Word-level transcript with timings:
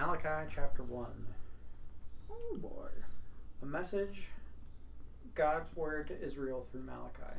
Malachi 0.00 0.50
chapter 0.54 0.82
1. 0.82 1.06
Oh 2.30 2.56
boy. 2.56 2.88
A 3.62 3.66
message, 3.66 4.28
God's 5.34 5.76
word 5.76 6.08
to 6.08 6.24
Israel 6.24 6.66
through 6.72 6.84
Malachi. 6.84 7.38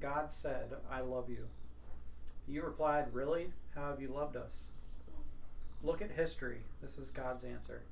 God 0.00 0.32
said, 0.32 0.70
I 0.90 1.00
love 1.00 1.28
you. 1.28 1.48
You 2.48 2.62
replied, 2.62 3.12
Really? 3.12 3.52
How 3.74 3.90
have 3.90 4.00
you 4.00 4.08
loved 4.08 4.36
us? 4.36 4.62
Look 5.82 6.00
at 6.00 6.10
history. 6.10 6.62
This 6.80 6.96
is 6.96 7.10
God's 7.10 7.44
answer. 7.44 7.82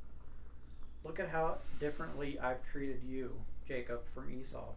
Look 1.04 1.20
at 1.20 1.28
how 1.28 1.58
differently 1.78 2.40
I've 2.40 2.64
treated 2.72 3.02
you, 3.06 3.34
Jacob, 3.66 4.00
from 4.14 4.32
Esau. 4.32 4.72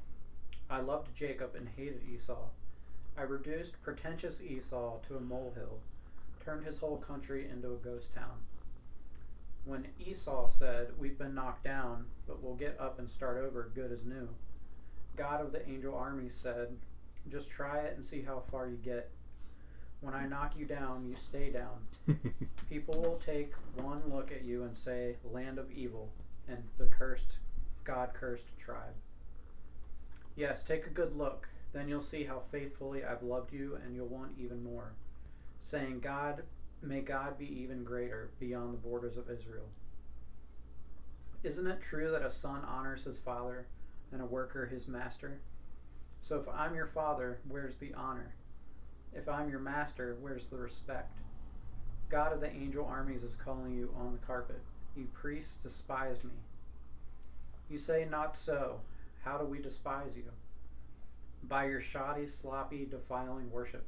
I 0.69 0.81
loved 0.81 1.15
Jacob 1.15 1.55
and 1.55 1.69
hated 1.77 2.01
Esau. 2.13 2.49
I 3.17 3.21
reduced 3.21 3.81
pretentious 3.83 4.41
Esau 4.41 4.97
to 5.07 5.15
a 5.15 5.21
molehill, 5.21 5.79
turned 6.43 6.65
his 6.65 6.79
whole 6.79 6.97
country 6.97 7.47
into 7.49 7.71
a 7.71 7.77
ghost 7.77 8.13
town. 8.13 8.41
When 9.65 9.87
Esau 9.99 10.49
said, 10.49 10.89
We've 10.97 11.17
been 11.17 11.35
knocked 11.35 11.63
down, 11.63 12.05
but 12.27 12.41
we'll 12.41 12.55
get 12.55 12.79
up 12.79 12.99
and 12.99 13.09
start 13.09 13.37
over 13.37 13.71
good 13.73 13.91
as 13.91 14.03
new, 14.03 14.29
God 15.15 15.41
of 15.41 15.51
the 15.51 15.67
angel 15.69 15.95
armies 15.95 16.35
said, 16.35 16.77
Just 17.29 17.49
try 17.49 17.79
it 17.79 17.95
and 17.95 18.05
see 18.05 18.21
how 18.21 18.43
far 18.51 18.67
you 18.67 18.77
get. 18.77 19.11
When 19.99 20.15
I 20.15 20.25
knock 20.25 20.53
you 20.57 20.65
down, 20.65 21.05
you 21.07 21.15
stay 21.15 21.51
down. 21.51 21.85
People 22.69 22.99
will 23.01 23.21
take 23.23 23.53
one 23.75 24.01
look 24.07 24.31
at 24.31 24.43
you 24.43 24.63
and 24.63 24.75
say, 24.75 25.17
Land 25.31 25.59
of 25.59 25.71
evil, 25.71 26.09
and 26.47 26.63
the 26.77 26.85
cursed, 26.85 27.37
God 27.83 28.09
cursed 28.13 28.57
tribe. 28.59 28.95
Yes, 30.35 30.63
take 30.63 30.87
a 30.87 30.91
good 30.91 31.15
look. 31.15 31.49
Then 31.73 31.87
you'll 31.87 32.01
see 32.01 32.23
how 32.23 32.41
faithfully 32.51 33.03
I've 33.03 33.23
loved 33.23 33.53
you, 33.53 33.77
and 33.85 33.95
you'll 33.95 34.07
want 34.07 34.31
even 34.39 34.63
more. 34.63 34.93
Saying, 35.61 35.99
God, 35.99 36.43
may 36.81 37.01
God 37.01 37.37
be 37.37 37.45
even 37.61 37.83
greater 37.83 38.31
beyond 38.39 38.73
the 38.73 38.77
borders 38.77 39.17
of 39.17 39.29
Israel. 39.29 39.67
Isn't 41.43 41.67
it 41.67 41.81
true 41.81 42.11
that 42.11 42.25
a 42.25 42.31
son 42.31 42.63
honors 42.67 43.03
his 43.03 43.19
father 43.19 43.67
and 44.11 44.21
a 44.21 44.25
worker 44.25 44.65
his 44.65 44.87
master? 44.87 45.39
So 46.21 46.39
if 46.39 46.47
I'm 46.47 46.75
your 46.75 46.87
father, 46.87 47.39
where's 47.47 47.77
the 47.77 47.93
honor? 47.93 48.35
If 49.13 49.27
I'm 49.27 49.49
your 49.49 49.59
master, 49.59 50.17
where's 50.21 50.45
the 50.47 50.57
respect? 50.57 51.17
God 52.09 52.33
of 52.33 52.41
the 52.41 52.51
angel 52.51 52.85
armies 52.85 53.23
is 53.23 53.35
calling 53.35 53.73
you 53.73 53.93
on 53.97 54.11
the 54.11 54.25
carpet. 54.25 54.61
You 54.95 55.07
priests 55.13 55.57
despise 55.57 56.23
me. 56.23 56.31
You 57.69 57.77
say, 57.77 58.05
Not 58.09 58.37
so. 58.37 58.81
How 59.23 59.37
do 59.37 59.45
we 59.45 59.59
despise 59.59 60.15
you? 60.15 60.31
By 61.43 61.65
your 61.65 61.81
shoddy, 61.81 62.27
sloppy, 62.27 62.85
defiling 62.85 63.51
worship. 63.51 63.85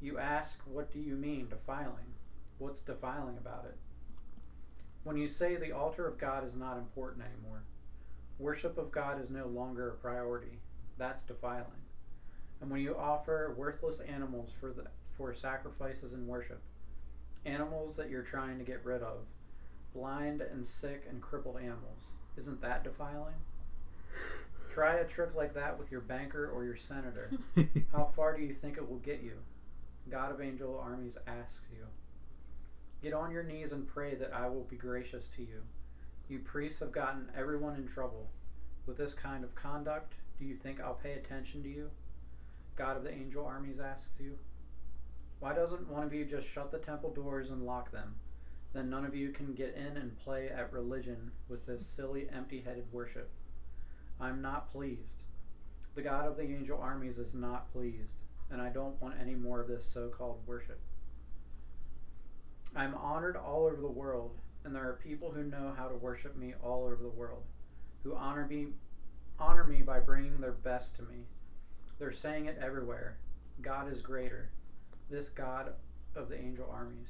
You 0.00 0.18
ask, 0.18 0.60
What 0.64 0.92
do 0.92 0.98
you 0.98 1.14
mean, 1.14 1.48
defiling? 1.48 2.14
What's 2.58 2.82
defiling 2.82 3.36
about 3.36 3.66
it? 3.66 3.76
When 5.04 5.16
you 5.16 5.28
say 5.28 5.56
the 5.56 5.72
altar 5.72 6.06
of 6.06 6.18
God 6.18 6.46
is 6.46 6.56
not 6.56 6.76
important 6.76 7.24
anymore, 7.24 7.62
worship 8.38 8.78
of 8.78 8.92
God 8.92 9.20
is 9.20 9.30
no 9.30 9.46
longer 9.46 9.90
a 9.90 9.94
priority, 9.94 10.58
that's 10.98 11.24
defiling. 11.24 11.84
And 12.60 12.70
when 12.70 12.80
you 12.80 12.96
offer 12.96 13.54
worthless 13.56 14.00
animals 14.00 14.50
for, 14.60 14.72
the, 14.72 14.84
for 15.16 15.34
sacrifices 15.34 16.12
and 16.12 16.26
worship, 16.26 16.60
animals 17.46 17.96
that 17.96 18.10
you're 18.10 18.22
trying 18.22 18.58
to 18.58 18.64
get 18.64 18.84
rid 18.84 19.02
of, 19.02 19.20
blind 19.94 20.42
and 20.42 20.66
sick 20.66 21.06
and 21.08 21.22
crippled 21.22 21.56
animals, 21.56 22.12
isn't 22.36 22.60
that 22.60 22.84
defiling? 22.84 23.34
Try 24.72 24.96
a 24.96 25.06
trick 25.06 25.34
like 25.34 25.54
that 25.54 25.78
with 25.78 25.90
your 25.90 26.00
banker 26.00 26.48
or 26.48 26.64
your 26.64 26.76
senator. 26.76 27.30
How 27.92 28.12
far 28.14 28.36
do 28.36 28.42
you 28.42 28.54
think 28.54 28.76
it 28.76 28.88
will 28.88 28.98
get 28.98 29.22
you? 29.22 29.38
God 30.10 30.32
of 30.32 30.40
angel 30.40 30.80
armies 30.82 31.18
asks 31.26 31.66
you. 31.70 31.86
Get 33.00 33.14
on 33.14 33.30
your 33.30 33.44
knees 33.44 33.70
and 33.70 33.86
pray 33.86 34.16
that 34.16 34.34
I 34.34 34.48
will 34.48 34.64
be 34.64 34.76
gracious 34.76 35.28
to 35.36 35.42
you. 35.42 35.62
You 36.28 36.40
priests 36.40 36.80
have 36.80 36.90
gotten 36.90 37.28
everyone 37.36 37.76
in 37.76 37.86
trouble. 37.86 38.28
With 38.86 38.96
this 38.96 39.14
kind 39.14 39.44
of 39.44 39.54
conduct, 39.54 40.14
do 40.38 40.44
you 40.44 40.56
think 40.56 40.80
I'll 40.80 40.94
pay 40.94 41.12
attention 41.12 41.62
to 41.62 41.68
you? 41.68 41.90
God 42.76 42.96
of 42.96 43.04
the 43.04 43.12
angel 43.12 43.46
armies 43.46 43.78
asks 43.78 44.18
you. 44.18 44.36
Why 45.38 45.54
doesn't 45.54 45.88
one 45.88 46.02
of 46.02 46.12
you 46.12 46.24
just 46.24 46.48
shut 46.48 46.72
the 46.72 46.78
temple 46.78 47.14
doors 47.14 47.50
and 47.50 47.64
lock 47.64 47.92
them? 47.92 48.16
Then 48.72 48.90
none 48.90 49.04
of 49.04 49.14
you 49.14 49.30
can 49.30 49.54
get 49.54 49.74
in 49.74 49.96
and 49.96 50.18
play 50.18 50.48
at 50.48 50.72
religion 50.72 51.30
with 51.48 51.66
this 51.66 51.86
silly, 51.86 52.28
empty 52.34 52.60
headed 52.60 52.92
worship. 52.92 53.30
I'm 54.20 54.42
not 54.42 54.72
pleased. 54.72 55.22
The 55.94 56.02
God 56.02 56.26
of 56.26 56.36
the 56.36 56.44
angel 56.44 56.80
armies 56.80 57.18
is 57.18 57.34
not 57.34 57.72
pleased, 57.72 58.19
and 58.50 58.60
I 58.60 58.68
don't 58.68 59.00
want 59.00 59.14
any 59.20 59.34
more 59.34 59.60
of 59.60 59.68
this 59.68 59.84
so 59.84 60.08
called 60.08 60.40
worship. 60.46 60.80
I'm 62.74 62.94
honored 62.94 63.36
all 63.36 63.66
over 63.66 63.80
the 63.80 63.88
world, 63.88 64.36
and 64.64 64.74
there 64.74 64.88
are 64.88 65.00
people 65.02 65.30
who 65.30 65.42
know 65.44 65.74
how 65.76 65.88
to 65.88 65.94
worship 65.94 66.36
me 66.36 66.54
all 66.62 66.84
over 66.84 66.96
the 66.96 67.08
world, 67.08 67.42
who 68.02 68.14
honor 68.14 68.46
me, 68.46 68.68
honor 69.38 69.64
me 69.64 69.82
by 69.82 70.00
bringing 70.00 70.40
their 70.40 70.52
best 70.52 70.96
to 70.96 71.02
me. 71.02 71.24
They're 71.98 72.12
saying 72.12 72.46
it 72.46 72.58
everywhere. 72.62 73.18
God 73.60 73.92
is 73.92 74.00
greater. 74.00 74.50
This 75.10 75.28
God 75.28 75.72
of 76.14 76.28
the 76.28 76.38
angel 76.38 76.70
armies. 76.72 77.08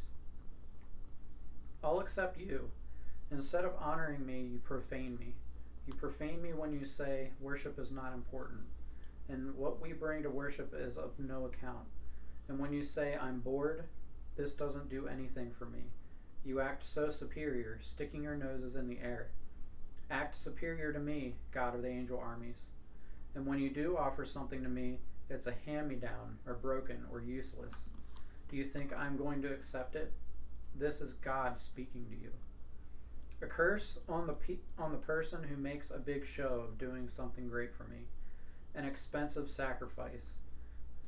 I'll 1.83 2.01
accept 2.01 2.39
you. 2.39 2.71
Instead 3.31 3.65
of 3.65 3.73
honoring 3.79 4.27
me, 4.27 4.41
you 4.41 4.59
profane 4.59 5.17
me. 5.19 5.35
You 5.87 5.95
profane 5.95 6.43
me 6.43 6.53
when 6.53 6.73
you 6.73 6.85
say 6.85 7.31
worship 7.41 7.79
is 7.79 7.93
not 7.93 8.13
important, 8.13 8.61
and 9.31 9.55
what 9.55 9.81
we 9.81 9.93
bring 9.93 10.23
to 10.23 10.31
worship 10.31 10.75
is 10.77 10.97
of 10.97 11.13
no 11.19 11.47
account. 11.47 11.87
And 12.49 12.59
when 12.59 12.73
you 12.73 12.85
say 12.85 13.17
I'm 13.17 13.41
bored, 13.41 13.85
this 14.37 14.55
doesn't 14.55 14.89
do 14.89 15.07
anything 15.07 15.53
for 15.57 15.67
me. 15.67 15.85
You 16.45 16.61
act 16.61 16.85
so 16.85 17.11
superior, 17.11 17.79
sticking 17.83 18.23
your 18.23 18.37
noses 18.37 18.75
in 18.75 18.89
the 18.89 18.99
air. 19.03 19.29
Act 20.11 20.37
superior 20.37 20.93
to 20.93 20.99
me, 20.99 21.37
God 21.53 21.75
of 21.75 21.83
the 21.83 21.89
angel 21.89 22.19
armies. 22.19 22.63
And 23.35 23.47
when 23.47 23.61
you 23.61 23.71
do 23.71 23.97
offer 23.97 24.25
something 24.25 24.63
to 24.63 24.69
me, 24.69 24.99
it's 25.29 25.47
a 25.47 25.55
hand 25.65 25.89
me 25.89 25.95
down, 25.95 26.39
or 26.47 26.55
broken, 26.55 27.05
or 27.13 27.21
useless. 27.21 27.75
Do 28.49 28.57
you 28.57 28.65
think 28.65 28.93
I'm 28.93 29.17
going 29.17 29.43
to 29.43 29.53
accept 29.53 29.95
it? 29.95 30.13
This 30.75 31.01
is 31.01 31.13
God 31.15 31.61
speaking 31.61 32.07
to 32.11 32.17
you. 32.17 32.31
A 33.43 33.47
curse 33.47 34.01
on 34.09 34.27
the 34.27 34.33
pe- 34.33 34.59
on 34.77 34.91
the 34.91 34.99
person 34.99 35.45
who 35.45 35.57
makes 35.57 35.91
a 35.91 35.99
big 35.99 36.27
show 36.27 36.65
of 36.67 36.79
doing 36.79 37.09
something 37.09 37.49
great 37.49 37.75
for 37.75 37.85
me, 37.85 37.99
an 38.75 38.85
expensive 38.85 39.51
sacrifice, 39.51 40.37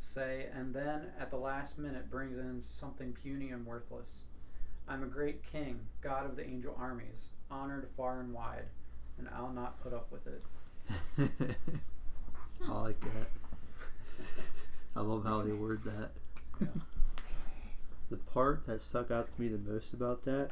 say, 0.01 0.47
and 0.55 0.75
then 0.75 1.07
at 1.19 1.31
the 1.31 1.37
last 1.37 1.79
minute 1.79 2.11
brings 2.11 2.39
in 2.39 2.63
something 2.63 3.13
puny 3.13 3.51
and 3.51 3.67
worthless. 3.67 4.25
I'm 4.89 5.03
a 5.03 5.07
great 5.07 5.43
king, 5.45 5.81
God 6.01 6.27
of 6.27 6.37
the 6.37 6.47
angel 6.47 6.77
armies, 6.79 7.31
honored 7.51 7.89
far 7.97 8.21
and 8.21 8.33
wide, 8.33 8.67
and 9.19 9.29
I'll 9.35 9.53
not 9.53 9.83
put 9.83 9.93
up 9.93 10.11
with 10.11 10.27
it. 10.27 10.43
I 12.69 12.73
like 12.73 13.01
that. 13.01 13.29
I 14.97 15.01
love 15.01 15.25
how 15.25 15.43
they 15.43 15.53
word 15.53 15.83
that. 15.85 16.11
Yeah. 16.61 16.67
The 18.11 18.17
part 18.17 18.67
that 18.67 18.81
stuck 18.81 19.11
out 19.11 19.35
to 19.35 19.41
me 19.41 19.49
the 19.49 19.59
most 19.59 19.95
about 19.95 20.23
that 20.23 20.51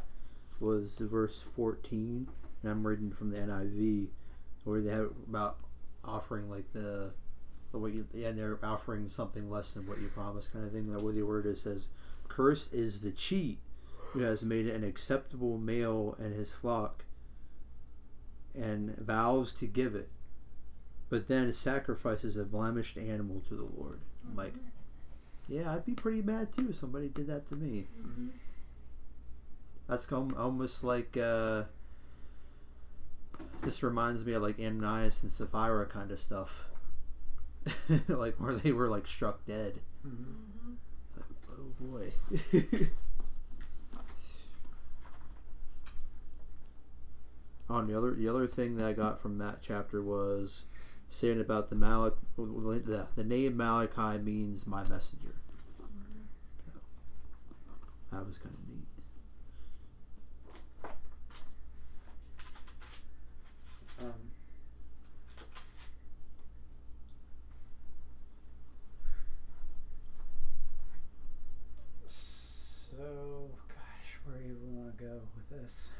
was 0.60 0.98
verse 0.98 1.42
14, 1.42 2.28
and 2.62 2.70
I'm 2.70 2.86
reading 2.86 3.10
from 3.10 3.30
the 3.30 3.38
NIV, 3.38 4.08
where 4.64 4.80
they 4.80 4.90
have 4.90 5.10
about 5.28 5.58
offering 6.04 6.50
like 6.50 6.72
the, 6.72 7.10
the 7.72 7.78
what 7.78 7.92
you, 7.92 8.06
yeah, 8.12 8.30
they're 8.32 8.58
offering 8.62 9.08
something 9.08 9.50
less 9.50 9.74
than 9.74 9.86
what 9.86 9.98
you 10.00 10.08
promised, 10.08 10.52
kind 10.52 10.64
of 10.64 10.72
thing. 10.72 10.92
That 10.92 11.02
where 11.02 11.12
the 11.12 11.22
word 11.22 11.46
is 11.46 11.60
says, 11.60 11.88
"Cursed 12.28 12.74
is 12.74 13.00
the 13.00 13.12
cheat 13.12 13.58
who 14.12 14.20
has 14.20 14.44
made 14.44 14.66
an 14.66 14.84
acceptable 14.84 15.58
male 15.58 16.16
and 16.18 16.34
his 16.34 16.52
flock, 16.52 17.04
and 18.54 18.96
vows 18.98 19.52
to 19.54 19.66
give 19.66 19.94
it, 19.94 20.08
but 21.08 21.28
then 21.28 21.52
sacrifices 21.52 22.36
a 22.36 22.44
blemished 22.44 22.96
animal 22.96 23.40
to 23.48 23.54
the 23.54 23.68
Lord." 23.76 24.00
I'm 24.28 24.36
like, 24.36 24.54
yeah, 25.48 25.72
I'd 25.74 25.84
be 25.84 25.94
pretty 25.94 26.22
mad 26.22 26.52
too 26.52 26.68
if 26.70 26.76
somebody 26.76 27.08
did 27.08 27.26
that 27.26 27.48
to 27.48 27.56
me. 27.56 27.88
Mm-hmm. 28.00 28.28
That's 29.88 30.10
almost 30.12 30.84
like 30.84 31.16
uh, 31.16 31.64
this 33.62 33.82
reminds 33.82 34.24
me 34.24 34.32
of 34.34 34.42
like 34.42 34.58
Ananias 34.58 35.22
and 35.22 35.30
Sapphira 35.30 35.86
kind 35.86 36.10
of 36.10 36.18
stuff, 36.18 36.68
like 38.08 38.36
where 38.36 38.54
they 38.54 38.72
were 38.72 38.88
like 38.88 39.06
struck 39.06 39.44
dead. 39.46 39.80
Mhm. 40.06 40.76
Like, 41.16 41.26
oh 41.52 41.72
boy. 41.80 42.12
On 47.68 47.86
the 47.86 47.96
other, 47.96 48.12
the 48.14 48.28
other 48.28 48.48
thing 48.48 48.76
that 48.76 48.88
I 48.88 48.92
got 48.92 49.20
from 49.20 49.38
that 49.38 49.58
chapter 49.62 50.02
was 50.02 50.64
saying 51.08 51.40
about 51.40 51.70
the 51.70 51.76
Malach, 51.76 52.14
the, 52.36 53.06
the 53.14 53.24
name 53.24 53.56
Malachi 53.56 54.18
means 54.18 54.66
my 54.66 54.82
messenger. 54.88 55.34
That 58.10 58.26
was 58.26 58.38
kind 58.38 58.54
of 58.54 58.68
neat. 58.68 58.86
Um, 64.00 64.12
so, 72.08 73.50
gosh, 73.68 74.18
where 74.24 74.38
do 74.38 74.48
you 74.48 74.56
want 74.72 74.98
to 74.98 75.04
to 75.04 75.04
go 75.04 75.20
with 75.36 75.48
this. 75.62 75.90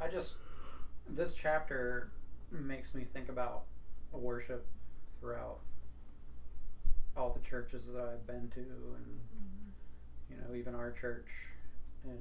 I 0.00 0.08
just 0.08 0.34
this 1.08 1.34
chapter 1.34 2.10
makes 2.86 2.94
me 2.94 3.04
think 3.12 3.28
about 3.28 3.64
worship 4.12 4.64
throughout 5.18 5.58
all 7.16 7.32
the 7.32 7.48
churches 7.48 7.90
that 7.92 8.04
I've 8.04 8.26
been 8.26 8.48
to 8.54 8.60
and 8.60 9.20
you 10.30 10.36
know 10.36 10.54
even 10.54 10.74
our 10.74 10.92
church 10.92 11.26
and 12.04 12.20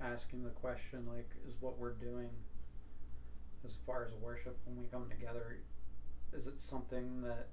asking 0.00 0.42
the 0.42 0.50
question 0.50 1.06
like 1.06 1.28
is 1.46 1.54
what 1.60 1.78
we're 1.78 1.92
doing 1.92 2.30
as 3.66 3.72
far 3.86 4.04
as 4.06 4.12
worship 4.22 4.56
when 4.64 4.78
we 4.78 4.84
come 4.90 5.06
together 5.10 5.58
is 6.32 6.46
it 6.46 6.62
something 6.62 7.20
that 7.22 7.48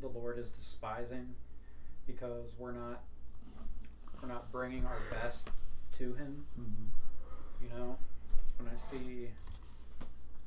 the 0.00 0.08
Lord 0.08 0.38
is 0.40 0.48
despising 0.48 1.34
because 2.06 2.50
we're 2.58 2.72
not 2.72 3.04
we're 4.20 4.28
not 4.28 4.50
bringing 4.50 4.84
our 4.84 4.98
best 5.12 5.50
to 5.98 6.14
him 6.14 6.46
Mm-hmm. 6.58 7.64
you 7.64 7.70
know 7.78 7.96
when 8.56 8.68
I 8.68 8.76
see 8.76 9.28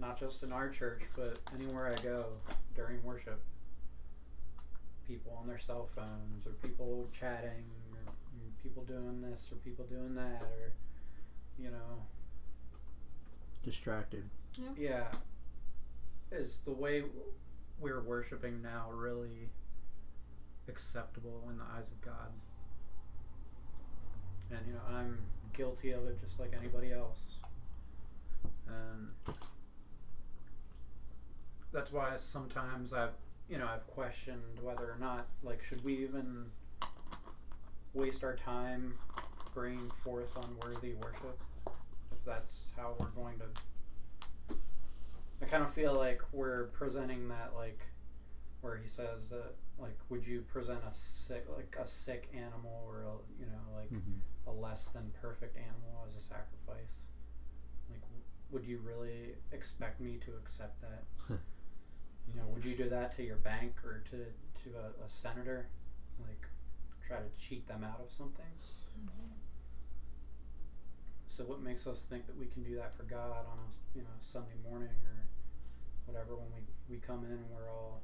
not 0.02 0.20
just 0.20 0.44
in 0.44 0.52
our 0.52 0.70
church 0.70 1.04
but 1.16 1.38
anywhere 1.56 1.88
I 1.98 2.02
go 2.02 2.26
during 2.76 3.02
worship 3.04 3.42
people 5.08 5.38
on 5.40 5.48
their 5.48 5.60
cell 5.60 5.88
phones 5.96 6.46
or 6.46 6.52
people 6.68 7.08
chatting 7.14 7.66
or 7.94 8.14
people 8.64 8.84
doing 8.84 9.22
this 9.22 9.50
or 9.52 9.56
people 9.58 9.86
doing 9.86 10.16
that 10.16 10.42
or 10.42 10.74
you 11.60 11.70
know. 11.70 12.04
Distracted. 13.64 14.28
yeah. 14.78 15.06
Is 16.32 16.62
the 16.66 16.72
way 16.72 17.04
we're 17.80 18.02
worshiping 18.02 18.62
now 18.62 18.88
really 18.92 19.50
acceptable 20.68 21.44
in 21.50 21.58
the 21.58 21.64
eyes 21.64 21.88
of 21.92 22.02
God? 22.02 22.32
And 24.50 24.60
you 24.68 24.74
know 24.74 24.82
I'm 24.90 25.20
guilty 25.54 25.92
of 25.92 26.06
it 26.08 26.20
just 26.22 26.40
like 26.40 26.54
anybody 26.58 26.92
else. 26.92 27.20
And 28.68 29.10
that's 31.74 31.92
why 31.92 32.12
sometimes 32.18 32.94
I've 32.94 33.14
you 33.50 33.58
know 33.58 33.68
I've 33.68 33.86
questioned 33.88 34.60
whether 34.62 34.84
or 34.92 34.98
not 35.00 35.28
like 35.44 35.64
should 35.64 35.84
we 35.84 35.94
even 35.98 36.46
waste 37.94 38.24
our 38.24 38.36
time 38.36 38.94
bringing 39.54 39.92
forth 40.04 40.30
unworthy 40.38 40.94
worship 40.94 41.38
if 41.68 42.24
that's 42.26 42.52
how 42.78 42.96
we're 43.00 43.08
going 43.08 43.38
to 43.40 44.56
I 45.42 45.46
kind 45.46 45.64
of 45.64 45.74
feel 45.74 45.94
like 45.96 46.22
we're 46.32 46.66
presenting 46.68 47.28
that 47.30 47.54
like 47.56 47.80
where 48.62 48.78
he 48.78 48.88
says 48.88 49.30
that 49.32 49.56
like 49.80 49.98
would 50.10 50.26
you 50.26 50.42
present 50.42 50.80
a 50.90 50.96
sick 50.96 51.46
like 51.56 51.76
a 51.82 51.88
sick 51.88 52.30
animal 52.34 52.84
or 52.88 53.02
a, 53.02 53.14
you 53.40 53.48
know 53.48 53.76
like 53.76 53.90
Mm-hmm. 53.92 54.50
a 54.50 54.52
less 54.54 54.86
than 54.88 55.12
perfect 55.22 55.58
animal 55.58 56.06
as 56.08 56.16
a 56.16 56.22
sacrifice 56.22 57.02
like 57.90 58.00
w- 58.02 58.22
would 58.52 58.64
you 58.66 58.80
really 58.86 59.36
expect 59.52 60.00
me 60.00 60.18
to 60.26 60.32
accept 60.42 60.80
that 60.82 61.04
you 62.34 62.40
know 62.40 62.48
would 62.48 62.66
you 62.66 62.76
do 62.76 62.90
that 62.90 63.16
to 63.18 63.24
your 63.24 63.38
bank 63.38 63.76
or 63.84 64.04
to 64.12 64.18
to 64.64 64.78
a, 64.78 65.06
a 65.06 65.10
senator? 65.10 65.68
Like 66.20 66.48
try 67.08 67.18
to 67.18 67.30
cheat 67.40 67.68
them 67.68 67.84
out 67.84 68.00
of 68.00 68.12
something? 68.16 68.46
Mm-hmm. 69.00 69.34
So 71.30 71.44
what 71.44 71.62
makes 71.62 71.88
us 71.88 72.02
think 72.10 72.28
that 72.28 72.38
we 72.38 72.46
can 72.48 72.64
do 72.64 72.76
that 72.76 72.94
for 72.94 73.04
God 73.04 73.46
on 73.52 73.58
a 73.58 73.98
you 73.98 74.04
know 74.04 74.10
Sunday 74.22 74.58
morning 74.70 74.90
or 75.06 75.26
whatever 76.06 76.36
when 76.36 76.48
we, 76.56 76.96
we 76.96 77.02
come 77.02 77.24
in 77.26 77.32
and 77.32 77.50
we're 77.52 77.72
all 77.72 78.02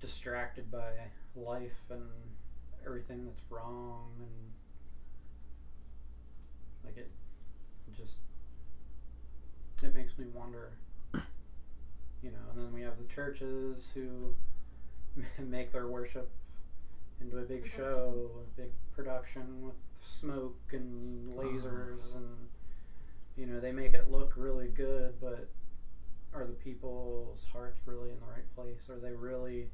distracted 0.00 0.70
by 0.70 0.92
life 1.34 1.82
and 1.90 2.02
everything 2.86 3.24
that's 3.24 3.42
wrong 3.50 4.12
and 4.18 4.52
like 6.84 6.96
it 6.96 7.10
just 7.96 8.16
it 9.82 9.94
makes 9.94 10.16
me 10.18 10.26
wonder 10.32 10.72
you 12.22 12.30
know 12.30 12.38
and 12.52 12.62
then 12.62 12.72
we 12.72 12.82
have 12.82 12.98
the 12.98 13.14
churches 13.14 13.90
who 13.94 14.34
make 15.42 15.72
their 15.72 15.86
worship 15.86 16.30
into 17.20 17.38
a 17.38 17.42
big 17.42 17.66
show 17.66 18.30
a 18.36 18.60
big 18.60 18.70
production 18.94 19.62
with 19.62 19.74
smoke 20.00 20.58
and 20.72 21.34
lasers 21.34 22.04
uh-huh. 22.04 22.18
and 22.18 22.48
you 23.36 23.46
know 23.46 23.60
they 23.60 23.72
make 23.72 23.94
it 23.94 24.10
look 24.10 24.32
really 24.36 24.68
good 24.68 25.14
but 25.20 25.48
are 26.34 26.44
the 26.44 26.52
people's 26.52 27.46
hearts 27.52 27.80
really 27.86 28.10
in 28.10 28.16
the 28.20 28.26
right 28.26 28.54
place? 28.54 28.90
Are 28.90 28.98
they 28.98 29.14
really 29.14 29.70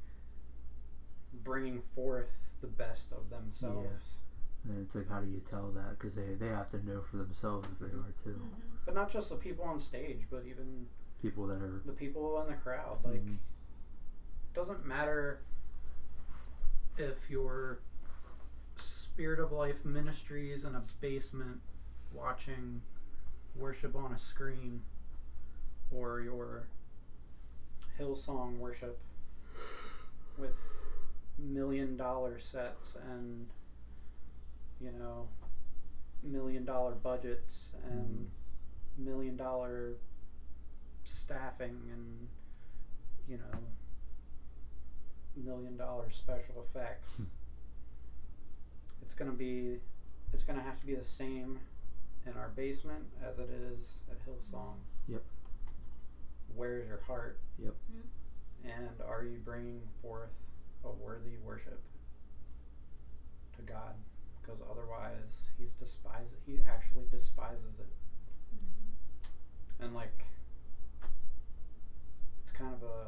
bringing 1.43 1.81
forth 1.93 2.31
the 2.61 2.67
best 2.67 3.11
of 3.11 3.29
themselves? 3.29 4.19
And 4.67 4.81
it's 4.81 4.95
like, 4.95 5.09
how 5.09 5.19
do 5.19 5.29
you 5.29 5.41
tell 5.47 5.71
that? 5.75 5.91
Because 5.91 6.15
they, 6.15 6.33
they 6.39 6.47
have 6.47 6.71
to 6.71 6.83
know 6.85 7.01
for 7.01 7.17
themselves 7.17 7.67
if 7.71 7.79
they 7.79 7.93
are 7.93 8.13
too. 8.23 8.31
Mm-hmm. 8.31 8.75
but 8.85 8.95
not 8.95 9.11
just 9.11 9.29
the 9.29 9.35
people 9.35 9.65
on 9.65 9.79
stage 9.79 10.21
but 10.29 10.43
even 10.47 10.87
People 11.25 11.47
that 11.47 11.59
are. 11.61 11.81
the 11.85 11.91
people 11.91 12.39
in 12.41 12.47
the 12.47 12.53
crowd 12.53 13.03
like 13.03 13.25
Mhm. 13.25 13.37
doesn't 14.53 14.85
matter 14.85 15.39
if 16.97 17.29
your 17.31 17.79
spirit 18.77 19.39
of 19.39 19.51
life 19.51 19.83
ministry 19.83 20.51
is 20.51 20.65
in 20.65 20.75
a 20.75 20.83
basement 21.01 21.61
watching 22.13 22.83
worship 23.55 23.95
on 23.95 24.11
a 24.13 24.19
screen 24.19 24.83
or 25.91 26.21
your 26.21 26.67
hillsong 27.97 28.59
worship 28.59 28.99
with 30.37 30.53
million 31.39 31.97
dollar 31.97 32.37
sets 32.39 32.95
and 32.95 33.49
you 34.79 34.91
know 34.91 35.27
million 36.21 36.65
dollar 36.65 36.93
budgets 36.93 37.71
and 37.83 38.29
million 38.97 39.35
dollar 39.35 39.95
staffing 41.05 41.79
and 41.91 42.27
you 43.27 43.37
know 43.37 43.59
million 45.35 45.75
dollar 45.77 46.09
special 46.09 46.65
effects 46.69 47.09
Hmm. 47.17 47.23
it's 49.01 49.13
going 49.15 49.29
to 49.29 49.37
be 49.37 49.79
it's 50.33 50.43
going 50.43 50.57
to 50.57 50.63
have 50.63 50.79
to 50.79 50.85
be 50.87 50.95
the 50.95 51.05
same 51.05 51.59
in 52.25 52.33
our 52.33 52.49
basement 52.49 53.05
as 53.23 53.37
it 53.39 53.49
is 53.49 53.99
at 54.09 54.17
hillsong 54.25 54.75
Yep. 55.07 55.23
where's 56.55 56.87
your 56.87 57.01
heart 57.01 57.39
Yep. 57.59 57.75
and 58.63 59.01
are 59.05 59.23
you 59.23 59.37
bringing 59.39 59.81
forth 60.01 60.31
a 60.83 60.89
worthy 60.89 61.37
worship 61.43 61.79
to 63.55 63.61
god 63.61 63.95
because 64.41 64.59
otherwise 64.69 65.49
he's 65.57 65.71
despise 65.79 66.35
he 66.45 66.59
actually 66.69 67.05
despises 67.11 67.79
it 67.79 67.87
and 69.79 69.93
like 69.93 70.13
it's 70.19 70.34
kind 72.57 72.73
of 72.73 72.83
a 72.83 73.07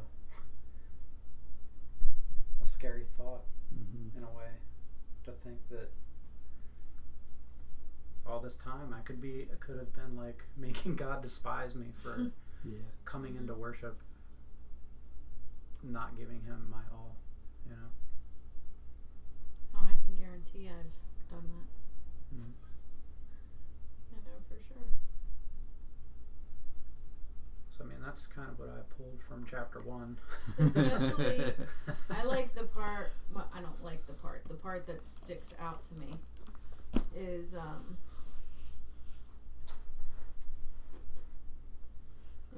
a 2.64 2.66
scary 2.68 3.06
thought 3.18 3.44
Mm-hmm. 3.76 4.18
in 4.18 4.24
a 4.24 4.30
way 4.32 4.50
to 5.26 5.32
think 5.44 5.58
that 5.70 5.90
all 8.26 8.40
this 8.40 8.56
time 8.56 8.94
I 8.94 9.02
could 9.02 9.20
be 9.22 9.42
it 9.52 9.60
could 9.60 9.78
have 9.78 9.94
been 9.94 10.16
like 10.16 10.42
making 10.58 10.96
God 10.96 11.22
despise 11.22 11.76
me 11.76 11.88
for 12.02 12.32
Yeah. 12.64 12.78
coming 13.06 13.36
into 13.36 13.54
worship 13.54 13.98
not 15.84 16.18
giving 16.18 16.42
him 16.42 16.68
my 16.72 16.82
all 16.94 17.16
you 17.66 17.72
know 17.74 17.88
Oh, 19.76 19.80
I 19.84 19.96
can 20.02 20.16
guarantee 20.18 20.70
I've 20.70 21.30
done 21.30 21.44
that. 21.44 22.36
Mhm. 22.38 22.52
I 24.12 24.16
know 24.26 24.40
for 24.50 24.58
sure. 24.68 24.88
So 27.78 27.84
I 27.84 27.88
mean 27.88 27.98
that's 28.04 28.26
kind 28.28 28.50
of 28.50 28.58
what 28.60 28.70
I 28.70 28.82
pulled 28.98 29.20
from 29.28 29.46
chapter 29.50 29.82
1 29.82 30.18
Especially- 30.60 31.54
I 32.10 32.24
like 32.24 32.56
the 32.56 32.64
part. 32.64 33.14
Well, 33.34 33.48
I 33.56 33.60
don't 33.62 33.84
like 33.84 34.06
the 34.08 34.14
part. 34.14 34.44
The 34.48 34.56
part 34.56 34.88
that 34.88 35.06
sticks 35.06 35.54
out 35.62 35.84
to 35.90 35.94
me 35.96 36.14
is 37.16 37.54
um, 37.54 37.98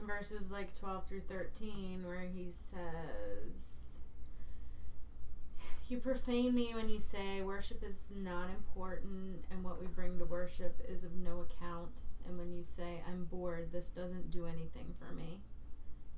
verses 0.06 0.52
like 0.52 0.78
twelve 0.80 1.06
through 1.08 1.22
thirteen, 1.22 2.04
where 2.06 2.26
he 2.34 2.52
says, 2.52 4.00
"You 5.90 5.98
profane 5.98 6.54
me 6.56 6.72
when 6.74 6.90
you 6.90 7.00
say 7.00 7.42
worship 7.42 7.84
is 7.84 7.98
not 8.16 8.50
important, 8.50 9.44
and 9.52 9.64
what 9.64 9.80
we 9.80 9.88
bring 9.88 10.18
to 10.20 10.26
worship 10.26 10.80
is 10.88 11.04
of 11.04 11.16
no 11.16 11.42
account. 11.42 12.02
And 12.30 12.38
when 12.38 12.54
you 12.54 12.62
say 12.62 13.02
I'm 13.10 13.26
bored, 13.26 13.72
this 13.72 13.88
doesn't 13.88 14.30
do 14.30 14.46
anything 14.46 14.94
for 15.00 15.14
me." 15.14 15.42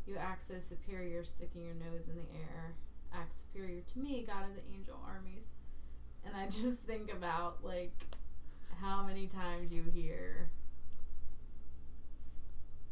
You 0.06 0.18
act 0.18 0.44
so 0.44 0.60
superior, 0.60 1.24
sticking 1.24 1.64
your 1.64 1.76
nose 1.76 2.08
in 2.08 2.16
the 2.16 2.28
air. 2.38 2.74
Act 3.14 3.34
superior 3.34 3.82
to 3.82 4.00
me, 4.00 4.26
God 4.28 4.44
of 4.44 4.56
the 4.56 4.62
angel 4.76 5.00
armies. 5.08 5.46
And 6.26 6.36
I 6.36 6.46
just 6.50 6.80
think 6.80 7.12
about, 7.12 7.64
like, 7.64 7.94
how 8.82 9.04
many 9.04 9.28
times 9.28 9.72
you 9.72 9.84
hear, 9.84 10.50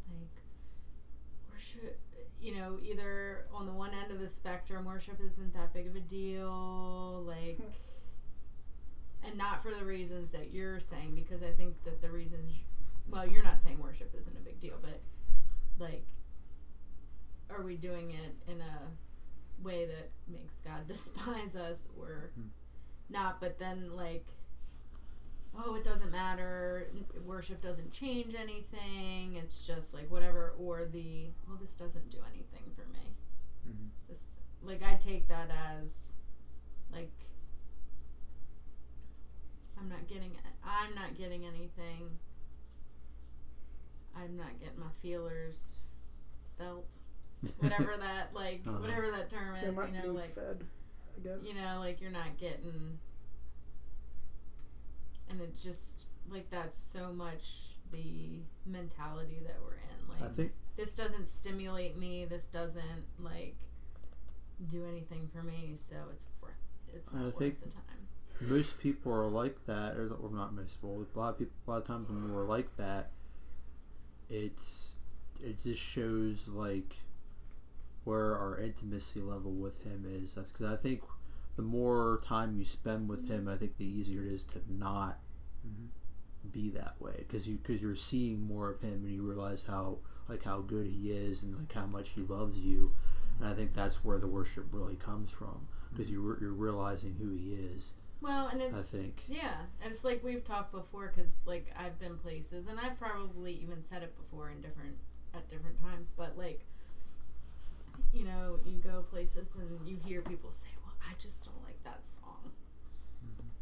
like, 0.10 0.30
worship, 1.52 2.00
you 2.42 2.56
know, 2.56 2.78
either 2.84 3.46
on 3.54 3.66
the 3.66 3.74
one 3.74 3.92
end 4.02 4.12
of 4.12 4.20
the 4.20 4.30
spectrum, 4.30 4.86
worship 4.86 5.20
isn't 5.24 5.54
that 5.54 5.74
big 5.74 5.88
of 5.88 5.96
a 5.96 6.00
deal. 6.00 7.24
Like, 7.26 7.58
hmm. 7.58 9.28
and 9.28 9.38
not 9.38 9.64
for 9.64 9.74
the 9.74 9.84
reasons 9.84 10.30
that 10.30 10.54
you're 10.54 10.80
saying 10.80 11.16
because 11.16 11.44
I 11.44 11.52
think 11.52 11.84
that 11.86 12.02
the 12.02 12.10
reasons 12.10 12.54
well 13.10 13.28
you're 13.28 13.44
not 13.44 13.62
saying 13.62 13.80
worship 13.80 14.14
isn't 14.18 14.36
a 14.38 14.42
big 14.42 14.60
deal 14.60 14.76
but 14.82 15.00
like 15.80 16.06
are 17.50 17.64
we 17.64 17.76
doing 17.76 18.12
it 18.12 18.36
in 18.52 18.62
a 18.62 19.64
way 19.64 19.86
that 19.86 20.10
makes 20.28 20.56
God 20.62 20.88
despise 20.88 21.56
us 21.56 21.88
or 22.00 22.32
Hmm. 22.36 22.48
not 23.10 23.40
but 23.42 23.58
then 23.60 23.96
like 23.96 24.28
oh 25.58 25.74
it 25.76 25.84
doesn't 25.84 26.12
matter 26.12 26.88
n- 26.94 27.06
worship 27.26 27.60
doesn't 27.62 27.92
change 27.92 28.36
anything 28.36 29.36
it's 29.36 29.66
just 29.66 29.94
like 29.94 30.10
whatever 30.12 30.54
or 30.60 30.86
the 30.86 31.28
well 31.48 31.58
this 31.60 31.72
doesn't 31.74 32.10
do 32.10 32.20
anything 32.32 32.72
for 32.76 32.86
me 32.94 33.16
Mhm. 33.68 33.90
this 34.08 34.24
like 34.62 34.84
I 34.84 34.96
take 34.96 35.28
that 35.30 35.50
as 35.74 36.14
like 36.94 37.12
I'm 39.80 39.90
not 39.90 40.08
getting 40.08 40.32
I'm 40.64 40.94
not 40.94 41.16
getting 41.18 41.46
anything. 41.46 42.20
I'm 44.22 44.36
not 44.38 44.60
getting 44.60 44.80
my 44.80 44.92
feelers 45.02 45.74
felt. 46.58 46.88
Whatever 47.60 47.96
that 48.00 48.34
like 48.34 48.62
Uh-huh. 48.68 48.78
whatever 48.80 49.12
that 49.12 49.30
term 49.30 49.56
is, 49.56 49.64
you 49.64 49.72
know, 50.08 50.14
like 50.14 50.36
fed, 50.36 50.64
I 51.18 51.20
guess. 51.24 51.38
you 51.44 51.54
know, 51.54 51.78
like 51.80 52.02
you're 52.02 52.12
not 52.12 52.38
getting 52.38 52.98
and 55.30 55.42
it 55.42 55.56
just 55.56 56.08
like 56.32 56.50
that's 56.50 56.78
so 56.78 57.12
much 57.14 57.76
the 57.92 58.40
mentality 58.66 59.40
that 59.46 59.56
we're 59.64 59.74
in. 59.76 60.10
Like 60.22 60.30
I 60.30 60.34
think 60.34 60.52
this 60.76 60.92
doesn't 60.92 61.28
stimulate 61.30 61.98
me. 61.98 62.26
This 62.26 62.48
doesn't 62.48 63.06
like 63.20 63.56
do 64.68 64.86
anything 64.86 65.30
for 65.34 65.44
me. 65.44 65.74
So 65.76 65.96
it's 66.12 66.26
worth 66.42 66.52
it's 66.94 67.14
I 67.14 67.22
worth 67.22 67.38
think- 67.38 67.62
the 67.64 67.70
time. 67.70 67.84
most 68.50 68.80
people 68.80 69.14
are 69.14 69.28
like 69.28 69.66
that, 69.66 69.96
or, 69.98 70.10
or 70.22 70.30
not 70.32 70.54
most 70.54 70.78
people. 70.82 71.06
A 71.16 71.20
lot 71.20 71.30
of 71.32 71.40
people, 71.40 71.54
a 71.68 71.72
lot 71.72 71.78
of 71.82 71.88
times 71.88 72.10
when 72.10 72.34
we're 72.34 72.46
like 72.48 72.76
that, 72.78 73.12
it's 74.30 74.98
it 75.44 75.58
just 75.64 75.82
shows 75.82 76.48
like 76.50 76.96
where 78.04 78.36
our 78.38 78.58
intimacy 78.60 79.22
level 79.22 79.52
with 79.52 79.84
him 79.84 80.06
is. 80.08 80.36
Because 80.36 80.66
I 80.68 80.76
think 80.76 81.02
the 81.56 81.62
more 81.62 82.22
time 82.24 82.56
you 82.56 82.64
spend 82.64 83.10
with 83.10 83.30
him, 83.30 83.48
I 83.48 83.58
think 83.58 83.78
the 83.78 83.86
easier 83.86 84.22
it 84.24 84.32
is 84.32 84.44
to 84.46 84.62
not 84.70 85.20
Mhm. 85.66 85.90
be 86.52 86.70
that 86.72 87.00
way. 87.02 87.16
Because 87.20 87.50
you 87.50 87.58
because 87.58 87.82
you're 87.82 87.96
seeing 87.96 88.42
more 88.42 88.70
of 88.70 88.82
him 88.82 89.04
and 89.04 89.10
you 89.12 89.22
realize 89.24 89.64
how 89.64 90.00
like 90.28 90.44
how 90.44 90.62
good 90.62 90.88
he 90.88 91.12
is 91.12 91.44
and 91.44 91.56
like 91.56 91.72
how 91.72 91.86
much 91.86 92.10
he 92.10 92.22
loves 92.22 92.64
you. 92.64 92.94
And 93.40 93.48
I 93.48 93.54
think 93.54 93.74
that's 93.74 94.04
where 94.04 94.20
the 94.20 94.28
worship 94.28 94.66
really 94.74 94.96
comes 94.96 95.32
from 95.32 95.68
because 95.92 96.12
you 96.12 96.22
re- 96.22 96.38
you're 96.42 96.52
realizing 96.54 97.16
who 97.16 97.32
he 97.34 97.54
is. 97.54 97.94
Well, 98.22 98.48
and 98.48 98.62
it's 98.62 98.76
I 98.76 98.82
think. 98.82 99.24
yeah, 99.28 99.56
and 99.82 99.92
it's 99.94 100.04
like 100.04 100.24
we've 100.24 100.44
talked 100.44 100.72
before 100.72 101.12
because 101.16 101.32
like 101.46 101.72
I've 101.78 101.98
been 102.00 102.18
places 102.18 102.68
and 102.68 102.80
I've 102.80 103.00
probably 103.00 103.54
even 103.54 103.82
said 103.82 104.04
it 104.04 104.14
before 104.18 104.50
in 104.50 104.60
different 104.62 104.98
at 105.34 105.48
different 105.48 105.82
times, 105.82 106.14
but 106.18 106.38
like 106.38 106.66
you 108.14 108.24
know 108.26 108.60
you 108.66 108.78
go 108.80 109.04
places 109.10 109.54
and 109.58 109.88
you 109.88 109.96
hear 110.06 110.22
people 110.22 110.52
say, 110.52 110.68
"Well, 110.86 110.96
I 111.10 111.14
just 111.20 111.46
don't 111.46 111.64
like 111.66 111.82
that 111.84 112.06
song. 112.06 112.52